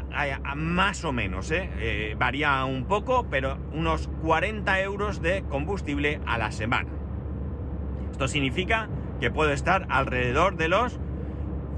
más 0.56 1.06
o 1.06 1.13
menos, 1.13 1.49
¿eh? 1.51 1.69
¿eh? 1.77 2.15
varía 2.19 2.65
un 2.65 2.84
poco, 2.86 3.25
pero 3.29 3.58
unos 3.71 4.10
40 4.21 4.82
euros 4.82 5.21
de 5.21 5.43
combustible 5.43 6.19
a 6.25 6.38
la 6.38 6.51
semana. 6.51 6.89
Esto 8.12 8.27
significa 8.27 8.89
que 9.21 9.32
puedo 9.32 9.51
estar 9.51 9.88
alrededor 9.89 10.58
de 10.58 10.67
los 10.67 10.99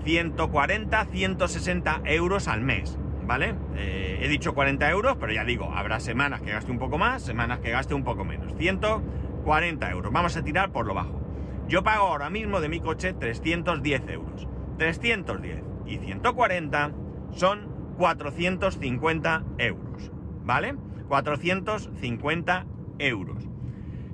140, 0.06 1.06
160 1.06 2.02
euros 2.06 2.48
al 2.48 2.62
mes, 2.62 2.98
¿vale? 3.28 3.54
Eh, 3.76 4.22
he 4.24 4.28
dicho 4.28 4.56
40 4.56 4.90
euros, 4.90 5.18
pero 5.20 5.32
ya 5.34 5.46
digo, 5.46 5.72
habrá 5.72 6.00
semanas 6.00 6.42
que 6.42 6.52
gaste 6.52 6.72
un 6.72 6.80
poco 6.80 6.98
más, 6.98 7.22
semanas 7.22 7.60
que 7.60 7.70
gaste 7.70 7.94
un 7.94 8.04
poco 8.04 8.26
menos. 8.26 8.56
140 8.58 9.92
euros. 9.92 10.12
Vamos 10.12 10.36
a 10.36 10.44
tirar 10.44 10.72
por 10.72 10.88
lo 10.88 10.96
bajo. 10.96 11.22
Yo 11.68 11.84
pago 11.84 12.08
ahora 12.08 12.32
mismo 12.32 12.60
de 12.60 12.70
mi 12.70 12.80
coche 12.80 13.14
310 13.14 14.10
euros. 14.10 14.48
310 14.80 15.75
y 15.86 15.98
140 15.98 16.92
son 17.32 17.76
450 17.98 19.46
euros, 19.58 20.12
¿vale? 20.44 20.76
450 21.08 22.66
euros. 23.00 23.48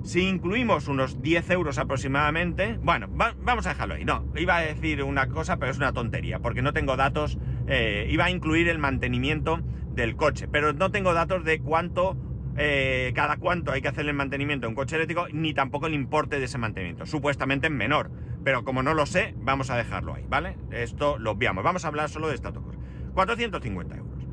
Si 0.02 0.28
incluimos 0.28 0.88
unos 0.88 1.22
10 1.22 1.50
euros 1.50 1.78
aproximadamente, 1.78 2.76
bueno, 2.82 3.08
vamos 3.08 3.66
a 3.66 3.70
dejarlo 3.70 3.94
ahí. 3.94 4.04
No, 4.04 4.24
iba 4.36 4.56
a 4.56 4.60
decir 4.60 5.02
una 5.04 5.28
cosa, 5.28 5.58
pero 5.58 5.70
es 5.70 5.78
una 5.78 5.92
tontería, 5.92 6.40
porque 6.40 6.60
no 6.60 6.72
tengo 6.72 6.96
datos. 6.96 7.38
Eh, 7.68 8.08
iba 8.10 8.24
a 8.24 8.30
incluir 8.30 8.68
el 8.68 8.78
mantenimiento 8.78 9.60
del 9.94 10.16
coche, 10.16 10.48
pero 10.48 10.72
no 10.72 10.90
tengo 10.90 11.14
datos 11.14 11.44
de 11.44 11.60
cuánto, 11.60 12.16
eh, 12.56 13.12
cada 13.14 13.36
cuánto 13.36 13.70
hay 13.70 13.80
que 13.80 13.88
hacer 13.88 14.06
el 14.08 14.14
mantenimiento 14.14 14.66
de 14.66 14.70
un 14.70 14.74
coche 14.74 14.96
eléctrico, 14.96 15.28
ni 15.32 15.54
tampoco 15.54 15.86
el 15.86 15.94
importe 15.94 16.40
de 16.40 16.46
ese 16.46 16.58
mantenimiento. 16.58 17.06
Supuestamente 17.06 17.68
es 17.68 17.72
menor, 17.72 18.10
pero 18.44 18.64
como 18.64 18.82
no 18.82 18.94
lo 18.94 19.06
sé, 19.06 19.34
vamos 19.38 19.70
a 19.70 19.76
dejarlo 19.76 20.14
ahí, 20.14 20.24
¿vale? 20.28 20.56
Esto 20.70 21.18
lo 21.18 21.32
obviamos. 21.32 21.64
Vamos 21.64 21.84
a 21.84 21.88
hablar 21.88 22.08
solo 22.08 22.28
de 22.28 22.34
esta 22.34 22.52
450 23.14 23.96
euros. 23.96 24.26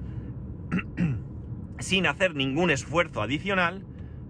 Sin 1.80 2.08
hacer 2.08 2.36
ningún 2.36 2.72
esfuerzo 2.72 3.22
adicional 3.22 3.86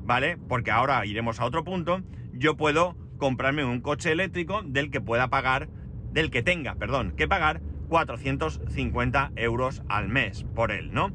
¿vale? 0.09 0.37
Porque 0.37 0.71
ahora 0.71 1.05
iremos 1.05 1.39
a 1.39 1.45
otro 1.45 1.63
punto. 1.63 2.01
Yo 2.33 2.57
puedo 2.57 2.97
comprarme 3.19 3.63
un 3.63 3.79
coche 3.79 4.11
eléctrico 4.11 4.63
del 4.63 4.89
que 4.89 5.01
pueda 5.01 5.29
pagar, 5.29 5.69
del 6.11 6.31
que 6.31 6.41
tenga, 6.41 6.73
perdón, 6.73 7.13
que 7.15 7.27
pagar 7.27 7.61
450 7.89 9.31
euros 9.35 9.83
al 9.87 10.09
mes 10.09 10.45
por 10.55 10.71
él, 10.71 10.91
¿no? 10.91 11.11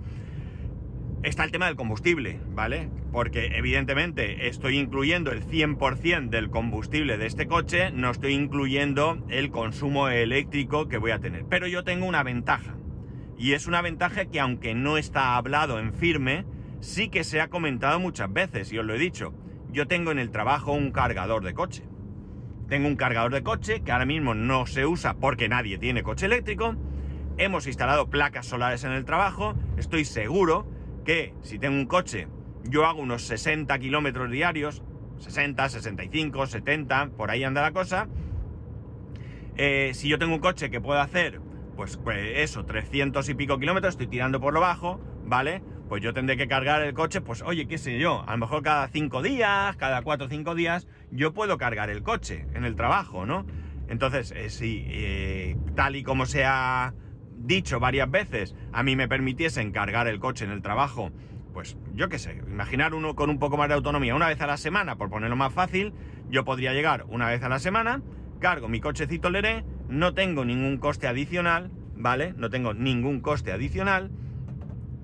Está 1.25 1.43
el 1.43 1.53
tema 1.53 1.69
del 1.69 1.77
combustible, 1.77 2.39
¿vale? 2.51 2.91
Porque 3.11 3.53
evidentemente 3.57 4.47
estoy 4.47 4.77
incluyendo 4.77 5.33
el 5.33 5.43
100% 5.43 6.29
del 6.29 6.51
combustible 6.51 7.17
de 7.17 7.25
este 7.25 7.47
coche, 7.47 7.91
no 7.93 8.11
estoy 8.11 8.35
incluyendo 8.35 9.25
el 9.31 9.51
consumo 9.51 10.11
eléctrico 10.11 10.87
que 10.87 10.99
voy 10.99 11.13
a 11.13 11.21
tener. 11.21 11.47
Pero 11.49 11.67
yo 11.67 11.83
tengo 11.83 12.05
una 12.05 12.23
ventaja. 12.23 12.75
Y 13.39 13.55
es 13.55 13.67
una 13.67 13.81
ventaja 13.81 14.27
que 14.27 14.39
aunque 14.39 14.75
no 14.75 14.99
está 14.99 15.37
hablado 15.37 15.79
en 15.79 15.95
firme, 15.95 16.45
sí 16.81 17.09
que 17.09 17.25
se 17.25 17.41
ha 17.41 17.49
comentado 17.49 17.99
muchas 17.99 18.31
veces, 18.31 18.71
y 18.71 18.79
os 18.79 18.85
lo 18.85 18.95
he 18.95 18.99
dicho. 18.99 19.33
Yo 19.73 19.89
tengo 19.89 20.13
en 20.13 20.19
el 20.19 20.31
trabajo 20.31 20.73
un 20.73 20.91
cargador 20.91 21.43
de 21.43 21.55
coche. 21.55 21.85
Tengo 22.69 22.87
un 22.87 22.97
cargador 22.97 23.33
de 23.33 23.43
coche 23.43 23.81
que 23.81 23.93
ahora 23.93 24.05
mismo 24.05 24.35
no 24.35 24.67
se 24.67 24.85
usa 24.85 25.15
porque 25.15 25.49
nadie 25.49 25.79
tiene 25.79 26.03
coche 26.03 26.27
eléctrico. 26.27 26.77
Hemos 27.39 27.67
instalado 27.67 28.11
placas 28.11 28.45
solares 28.45 28.85
en 28.85 28.93
el 28.93 29.07
trabajo. 29.07 29.55
Estoy 29.79 30.05
seguro 30.05 30.74
que 31.05 31.35
si 31.43 31.59
tengo 31.59 31.77
un 31.77 31.87
coche, 31.87 32.29
yo 32.65 32.87
hago 32.87 33.01
unos 33.01 33.23
60 33.23 33.79
kilómetros 33.79 34.31
diarios, 34.31 34.83
60, 35.19 35.69
65, 35.69 36.47
70, 36.47 37.11
por 37.17 37.31
ahí 37.31 37.45
anda 37.45 37.63
la 37.63 37.73
cosa. 37.73 38.09
Eh, 39.57 39.93
si 39.95 40.09
yo 40.09 40.19
tengo 40.19 40.35
un 40.35 40.41
coche 40.41 40.71
que 40.71 40.81
puedo 40.81 41.01
hacer, 41.01 41.41
pues, 41.77 41.97
pues 41.97 42.19
eso, 42.37 42.65
300 42.65 43.29
y 43.29 43.35
pico 43.35 43.59
kilómetros, 43.59 43.95
estoy 43.95 44.07
tirando 44.07 44.41
por 44.41 44.53
lo 44.55 44.61
bajo, 44.61 45.01
¿vale? 45.25 45.63
pues 45.89 46.03
yo 46.03 46.15
tendré 46.15 46.37
que 46.37 46.49
cargar 46.49 46.83
el 46.83 46.95
coche, 46.95 47.21
pues 47.21 47.43
oye, 47.43 47.67
qué 47.67 47.79
sé 47.79 47.99
yo, 47.99 48.25
a 48.27 48.33
lo 48.33 48.39
mejor 48.39 48.63
cada 48.63 48.89
cinco 48.89 49.23
días, 49.23 49.77
cada 49.77 50.03
cuatro 50.03 50.27
o 50.27 50.31
cinco 50.31 50.55
días, 50.55 50.87
yo 51.11 51.33
puedo 51.35 51.59
cargar 51.59 51.91
el 51.91 52.03
coche 52.03 52.47
en 52.55 52.65
el 52.65 52.75
trabajo, 52.75 53.27
¿no? 53.27 53.47
Entonces, 53.89 54.33
eh, 54.33 54.49
si 54.51 54.85
eh, 54.89 55.57
tal 55.75 55.97
y 55.97 56.03
como 56.03 56.27
se 56.27 56.45
ha 56.45 56.95
dicho 57.47 57.81
varias 57.81 58.11
veces, 58.11 58.55
a 58.73 58.83
mí 58.83 58.97
me 58.97 59.09
permitiesen 59.09 59.71
cargar 59.71 60.09
el 60.09 60.19
coche 60.19 60.45
en 60.45 60.51
el 60.51 60.63
trabajo, 60.63 61.11
pues 61.53 61.77
yo 61.95 62.09
qué 62.09 62.19
sé, 62.19 62.43
imaginar 62.49 62.95
uno 62.95 63.15
con 63.15 63.31
un 63.31 63.39
poco 63.39 63.57
más 63.57 63.69
de 63.69 63.75
autonomía, 63.75 64.15
una 64.15 64.29
vez 64.29 64.41
a 64.41 64.47
la 64.47 64.57
semana, 64.57 64.97
por 64.97 65.11
ponerlo 65.11 65.37
más 65.37 65.53
fácil, 65.53 65.93
yo 66.31 66.45
podría 66.45 66.73
llegar 66.73 67.05
una 67.09 67.29
vez 67.29 67.43
a 67.43 67.49
la 67.49 67.59
semana, 67.59 68.03
cargo 68.41 68.69
mi 68.69 68.81
cochecito 68.81 69.31
Leré, 69.31 69.65
no 69.89 70.15
tengo 70.15 70.45
ningún 70.45 70.79
coste 70.79 71.07
adicional, 71.07 71.71
¿vale? 71.97 72.35
No 72.37 72.51
tengo 72.51 72.75
ningún 72.75 73.21
coste 73.21 73.53
adicional 73.53 74.11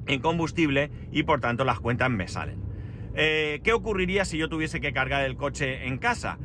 en 0.06 0.20
combustible 0.20 0.90
y 1.12 1.22
por 1.22 1.40
tanto 1.40 1.64
las 1.64 1.78
cuentas 1.80 2.10
me 2.10 2.26
salen. 2.26 2.58
Eh, 3.14 3.60
¿Qué 3.62 3.72
ocurriría 3.72 4.24
si 4.24 4.38
yo 4.38 4.48
tuviese 4.48 4.80
que 4.80 4.92
cargar 4.92 5.24
el 5.24 5.36
coche 5.36 5.86
en 5.86 5.98
casa? 5.98 6.38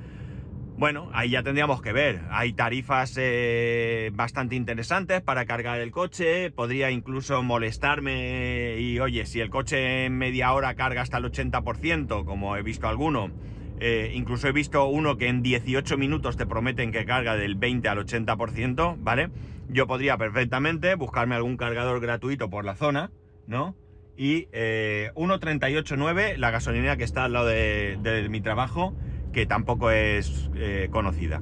Bueno, 0.78 1.10
ahí 1.14 1.30
ya 1.30 1.42
tendríamos 1.42 1.82
que 1.82 1.94
ver. 1.94 2.22
Hay 2.30 2.52
tarifas 2.52 3.16
eh, 3.18 4.12
bastante 4.14 4.56
interesantes 4.56 5.22
para 5.22 5.46
cargar 5.46 5.80
el 5.80 5.92
coche. 5.92 6.52
Podría 6.52 6.92
incluso 6.92 7.42
molestarme 7.44 8.78
y, 8.80 9.00
oye, 9.00 9.26
si 9.26 9.40
el 9.40 9.50
coche 9.50 10.06
en 10.06 10.18
media 10.18 10.52
hora 10.52 10.76
carga 10.76 11.02
hasta 11.02 11.18
el 11.18 11.26
80%, 11.26 12.26
como 12.26 12.58
he 12.58 12.62
visto 12.62 12.90
alguno, 12.90 13.32
eh, 13.80 14.12
incluso 14.16 14.50
he 14.50 14.52
visto 14.52 14.86
uno 14.88 15.18
que 15.18 15.28
en 15.28 15.42
18 15.42 15.98
minutos 15.98 16.36
te 16.36 16.46
prometen 16.46 16.92
que 16.92 17.06
carga 17.06 17.38
del 17.38 17.56
20 17.56 17.88
al 17.88 18.00
80%, 18.00 18.98
¿vale? 19.00 19.30
Yo 19.70 19.88
podría 19.88 20.18
perfectamente 20.18 20.96
buscarme 20.96 21.36
algún 21.36 21.56
cargador 21.56 22.02
gratuito 22.02 22.50
por 22.50 22.66
la 22.66 22.76
zona, 22.76 23.12
¿no? 23.48 23.76
Y 24.18 24.48
eh, 24.54 25.12
1.38.9, 25.16 26.38
la 26.38 26.52
gasolinera 26.52 26.96
que 26.96 27.04
está 27.04 27.26
al 27.26 27.34
lado 27.34 27.48
de, 27.48 28.28
mi 28.30 28.40
trabajo, 28.40 28.94
que 29.36 29.45
tampoco 29.45 29.91
es 29.91 30.50
eh, 30.56 30.88
conocida. 30.89 31.41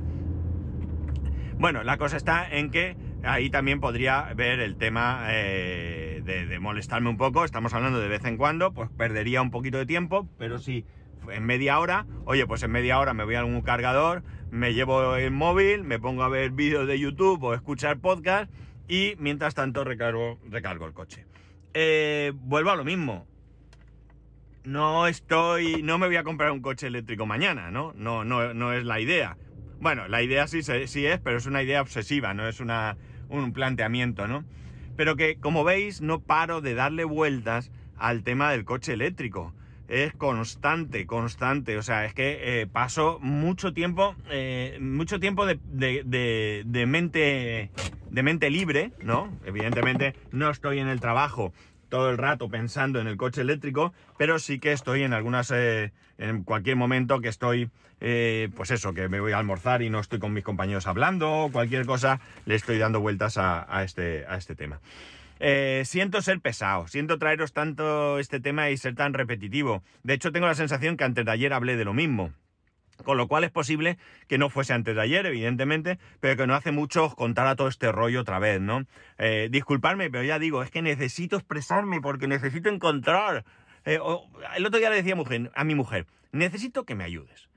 Bueno, 1.60 1.84
la 1.84 1.98
cosa 1.98 2.18
está 2.18 2.50
en 2.50 2.72
que 2.72 2.98
ahí 3.22 3.52
también 3.52 3.80
podría 3.80 4.34
ver 4.34 4.60
el 4.62 4.78
tema 4.78 5.28
eh, 5.30 6.24
de, 6.26 6.60
molestarme 6.60 7.12
un 7.12 7.18
poco. 7.18 7.46
Estamos 7.46 7.72
hablando 7.76 8.00
de 8.00 8.08
vez 8.08 8.26
en 8.26 8.36
cuando, 8.36 8.74
pues 8.74 8.90
perdería 8.90 9.44
un 9.44 9.52
poquito 9.52 9.78
de 9.78 9.86
tiempo, 9.86 10.28
pero 10.40 10.58
si 10.58 10.86
en 11.30 11.46
media 11.46 11.80
hora, 11.80 12.08
oye, 12.26 12.48
pues 12.48 12.64
en 12.64 12.72
media 12.72 12.98
hora 12.98 13.14
me 13.14 13.26
voy 13.26 13.36
a 13.36 13.42
algún 13.42 13.62
cargador, 13.62 14.24
me 14.50 14.74
llevo 14.74 15.16
el 15.16 15.30
móvil, 15.30 15.84
me 15.84 16.00
pongo 16.00 16.24
a 16.24 16.30
ver 16.30 16.50
vídeos 16.50 16.88
de 16.88 16.98
YouTube 16.98 17.44
o 17.44 17.54
escuchar 17.54 18.00
podcast 18.00 18.52
y 18.88 19.14
mientras 19.20 19.54
tanto 19.54 19.84
recargo, 19.84 20.40
recargo 20.50 20.88
el 20.88 20.94
coche. 20.94 21.28
Eh, 21.76 22.34
vuelvo 22.34 22.72
a 22.72 22.76
lo 22.76 22.86
mismo. 22.86 23.28
No 24.64 25.08
estoy. 25.08 25.84
No 25.84 25.98
me 25.98 26.08
voy 26.08 26.16
a 26.16 26.24
comprar 26.24 26.52
un 26.52 26.62
coche 26.62 26.88
eléctrico 26.88 27.26
mañana, 27.26 27.72
¿no? 27.72 27.94
No, 27.96 28.24
no, 28.24 28.54
no 28.54 28.74
es 28.74 28.86
la 28.86 29.00
idea. 29.00 29.38
Bueno, 29.80 30.08
la 30.08 30.22
idea 30.22 30.48
sí, 30.48 30.62
sí 30.64 31.06
es, 31.06 31.20
pero 31.20 31.38
es 31.38 31.46
una 31.46 31.62
idea 31.62 31.82
obsesiva, 31.82 32.34
no 32.34 32.48
es 32.48 32.62
una, 32.62 32.96
un 33.28 33.52
planteamiento, 33.52 34.28
¿no? 34.28 34.46
Pero 34.96 35.18
que, 35.18 35.38
como 35.38 35.66
veis, 35.66 36.02
no 36.02 36.22
paro 36.22 36.62
de 36.62 36.74
darle 36.74 37.04
vueltas 37.04 37.72
al 37.98 38.24
tema 38.24 38.52
del 38.52 38.64
coche 38.64 38.94
eléctrico. 38.94 39.54
Es 39.90 40.14
constante, 40.14 41.06
constante. 41.06 41.78
O 41.78 41.82
sea, 41.82 42.06
es 42.06 42.14
que 42.14 42.62
eh, 42.62 42.68
paso 42.68 43.20
mucho 43.22 43.74
tiempo, 43.74 44.16
eh, 44.30 44.78
mucho 44.80 45.20
tiempo 45.20 45.46
de, 45.46 45.60
de, 45.66 46.64
de 46.66 46.86
mente 46.86 47.72
de 48.14 48.22
mente 48.22 48.52
libre, 48.52 48.92
¿no? 49.02 49.36
Evidentemente 49.44 50.14
no 50.32 50.52
estoy 50.52 50.78
en 50.80 50.88
el 50.88 51.00
trabajo 51.00 51.52
todo 51.94 52.10
el 52.10 52.18
rato 52.18 52.50
pensando 52.50 53.00
en 53.00 53.06
el 53.06 53.18
coche 53.18 53.42
eléctrico, 53.42 53.94
pero 54.18 54.40
sí 54.40 54.58
que 54.58 54.72
estoy 54.72 55.04
en 55.04 55.14
algunas, 55.14 55.52
eh, 55.52 55.94
en 56.18 56.44
cualquier 56.44 56.76
momento 56.76 57.22
que 57.22 57.28
estoy, 57.28 57.70
eh, 58.02 58.50
pues 58.56 58.72
eso, 58.72 58.96
que 58.96 59.10
me 59.10 59.20
voy 59.20 59.34
a 59.34 59.38
almorzar 59.38 59.84
y 59.84 59.92
no 59.92 60.00
estoy 60.00 60.18
con 60.18 60.34
mis 60.34 60.44
compañeros 60.44 60.88
hablando, 60.88 61.52
cualquier 61.54 61.86
cosa, 61.86 62.20
le 62.48 62.56
estoy 62.56 62.80
dando 62.80 63.00
vueltas 63.00 63.38
a, 63.38 63.84
este, 63.84 64.26
a 64.28 64.38
este 64.38 64.56
tema. 64.56 64.80
Eh, 65.40 65.84
siento 65.86 66.20
ser 66.24 66.40
pesado, 66.40 66.88
siento 66.88 67.20
traeros 67.20 67.54
tanto 67.54 68.18
este 68.18 68.40
tema 68.40 68.72
y 68.72 68.78
ser 68.78 68.96
tan 68.96 69.14
repetitivo. 69.14 69.84
De 70.02 70.16
hecho, 70.16 70.32
tengo 70.32 70.48
la 70.48 70.56
sensación 70.56 70.98
que 70.98 71.04
antes 71.04 71.24
de 71.26 71.32
ayer 71.32 71.54
hablé 71.54 71.76
de 71.78 71.86
lo 71.86 71.94
mismo. 71.94 72.34
Con 73.04 73.18
lo 73.18 73.28
cual 73.28 73.44
es 73.44 73.52
posible 73.52 73.98
que 74.28 74.38
no 74.38 74.50
fuese 74.50 74.74
antes 74.74 74.96
de 74.96 75.02
ayer, 75.02 75.26
evidentemente, 75.26 76.00
pero 76.20 76.38
que 76.38 76.48
no 76.48 76.56
hace 76.56 76.72
mucho 76.72 77.06
os 77.06 77.16
contara 77.16 77.56
todo 77.56 77.68
este 77.68 77.92
rollo 77.92 78.22
otra 78.22 78.40
vez, 78.40 78.62
¿no? 78.62 78.86
Eh, 79.18 79.50
disculparme, 79.52 80.10
pero 80.12 80.24
ya 80.24 80.40
digo, 80.40 80.62
es 80.64 80.70
que 80.70 80.82
necesito 80.82 81.36
expresarme 81.36 82.02
porque 82.02 82.28
necesito 82.28 82.70
encontrar. 82.70 83.46
Eh, 83.86 84.00
el 84.56 84.66
otro 84.66 84.80
día 84.80 84.90
le 84.90 84.98
decía 84.98 85.16
mujer, 85.16 85.52
a 85.56 85.64
mi 85.64 85.76
mujer, 85.76 86.06
necesito 86.32 86.86
que 86.86 86.96
me 86.96 87.04
ayudes. 87.04 87.50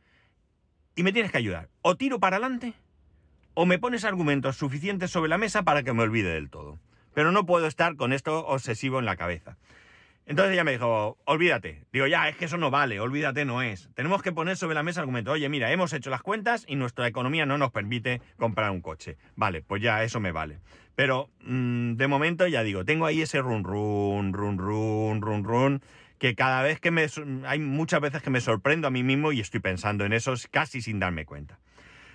Y 0.97 1.03
me 1.03 1.13
tienes 1.13 1.31
que 1.31 1.39
ayudar. 1.39 1.69
O 1.83 1.97
tiro 1.97 2.19
para 2.19 2.37
adelante, 2.37 2.73
o 3.55 3.67
me 3.67 3.79
pones 3.79 4.05
argumentos 4.05 4.57
suficientes 4.57 5.11
sobre 5.11 5.29
la 5.29 5.39
mesa 5.39 5.63
para 5.63 5.83
que 5.83 5.93
me 5.93 6.03
olvide 6.03 6.33
del 6.33 6.51
todo. 6.51 6.79
Pero 7.15 7.33
no 7.33 7.47
puedo 7.47 7.67
estar 7.67 7.97
con 7.97 8.13
esto 8.13 8.47
obsesivo 8.47 8.99
en 8.99 9.07
la 9.07 9.17
cabeza. 9.17 9.57
Entonces 10.27 10.55
ella 10.55 10.65
me 10.65 10.73
dijo, 10.73 11.19
olvídate. 11.25 11.85
Digo, 11.93 12.09
ya, 12.09 12.29
es 12.29 12.37
que 12.37 12.47
eso 12.47 12.57
no 12.57 12.71
vale, 12.71 12.99
olvídate 12.99 13.45
no 13.45 13.63
es. 13.63 13.89
Tenemos 13.95 14.23
que 14.23 14.33
poner 14.33 14.57
sobre 14.57 14.75
la 14.75 14.83
mesa 14.83 15.01
el 15.01 15.03
argumento, 15.03 15.31
oye, 15.31 15.49
mira, 15.49 15.71
hemos 15.71 15.93
hecho 15.93 16.11
las 16.11 16.21
cuentas 16.21 16.65
y 16.67 16.75
nuestra 16.75 17.07
economía 17.07 17.47
no 17.47 17.59
nos 17.59 17.71
permite 17.71 18.21
comprar 18.37 18.73
un 18.73 18.81
coche. 18.81 19.19
Vale, 19.37 19.63
pues 19.63 19.81
ya 19.83 20.03
eso 20.03 20.19
me 20.19 20.33
vale. 20.33 20.59
Pero 20.97 21.31
mm, 21.45 21.95
de 21.95 22.09
momento 22.09 22.47
ya 22.49 22.65
digo, 22.65 22.85
tengo 22.85 23.07
ahí 23.07 23.23
ese 23.23 23.41
run 23.41 23.63
run, 23.63 24.33
run 24.33 24.59
run, 24.59 25.23
run 25.23 25.45
run, 25.45 25.83
que 26.19 26.35
cada 26.35 26.61
vez 26.63 26.81
que 26.81 26.91
me... 26.91 27.07
Hay 27.47 27.61
muchas 27.61 28.01
veces 28.01 28.21
que 28.21 28.31
me 28.31 28.41
sorprendo 28.41 28.89
a 28.89 28.91
mí 28.91 29.05
mismo 29.05 29.31
y 29.31 29.41
estoy 29.41 29.61
pensando 29.61 30.05
en 30.05 30.13
eso 30.13 30.35
casi 30.51 30.83
sin 30.83 30.99
darme 30.99 31.25
cuenta. 31.25 31.61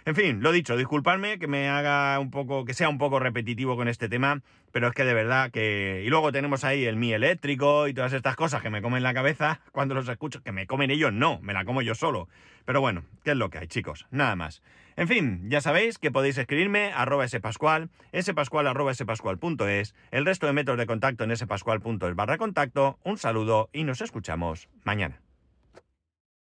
En 0.05 0.15
fin, 0.15 0.41
lo 0.41 0.51
dicho, 0.51 0.75
disculpadme 0.75 1.37
que 1.37 1.47
me 1.47 1.69
haga 1.69 2.19
un 2.19 2.31
poco, 2.31 2.65
que 2.65 2.73
sea 2.73 2.89
un 2.89 2.97
poco 2.97 3.19
repetitivo 3.19 3.75
con 3.75 3.87
este 3.87 4.09
tema, 4.09 4.41
pero 4.71 4.87
es 4.87 4.93
que 4.93 5.03
de 5.03 5.13
verdad 5.13 5.51
que... 5.51 6.01
Y 6.03 6.09
luego 6.09 6.31
tenemos 6.31 6.63
ahí 6.63 6.85
el 6.85 6.95
mi 6.95 7.13
eléctrico 7.13 7.87
y 7.87 7.93
todas 7.93 8.13
estas 8.13 8.35
cosas 8.35 8.63
que 8.63 8.71
me 8.71 8.81
comen 8.81 9.03
la 9.03 9.13
cabeza 9.13 9.61
cuando 9.71 9.93
los 9.93 10.09
escucho, 10.09 10.41
que 10.41 10.51
me 10.51 10.65
comen 10.65 10.89
ellos, 10.89 11.13
no, 11.13 11.39
me 11.41 11.53
la 11.53 11.65
como 11.65 11.83
yo 11.83 11.93
solo. 11.93 12.27
Pero 12.65 12.81
bueno, 12.81 13.03
¿qué 13.23 13.31
es 13.31 13.37
lo 13.37 13.49
que 13.51 13.59
hay, 13.59 13.67
chicos? 13.67 14.07
Nada 14.09 14.35
más. 14.35 14.63
En 14.95 15.07
fin, 15.07 15.49
ya 15.49 15.61
sabéis 15.61 15.99
que 15.99 16.11
podéis 16.11 16.37
escribirme 16.37 16.91
arroba 16.93 17.27
spascual, 17.27 17.89
spascual 18.19 18.67
arroba 18.67 18.93
spascual.es, 18.93 19.95
el 20.11 20.25
resto 20.25 20.47
de 20.47 20.53
métodos 20.53 20.79
de 20.79 20.85
contacto 20.85 21.23
en 21.23 21.35
spascual.es 21.35 22.15
barra 22.15 22.37
contacto. 22.37 22.99
Un 23.03 23.17
saludo 23.17 23.69
y 23.71 23.83
nos 23.83 24.01
escuchamos 24.01 24.67
mañana. 24.83 25.21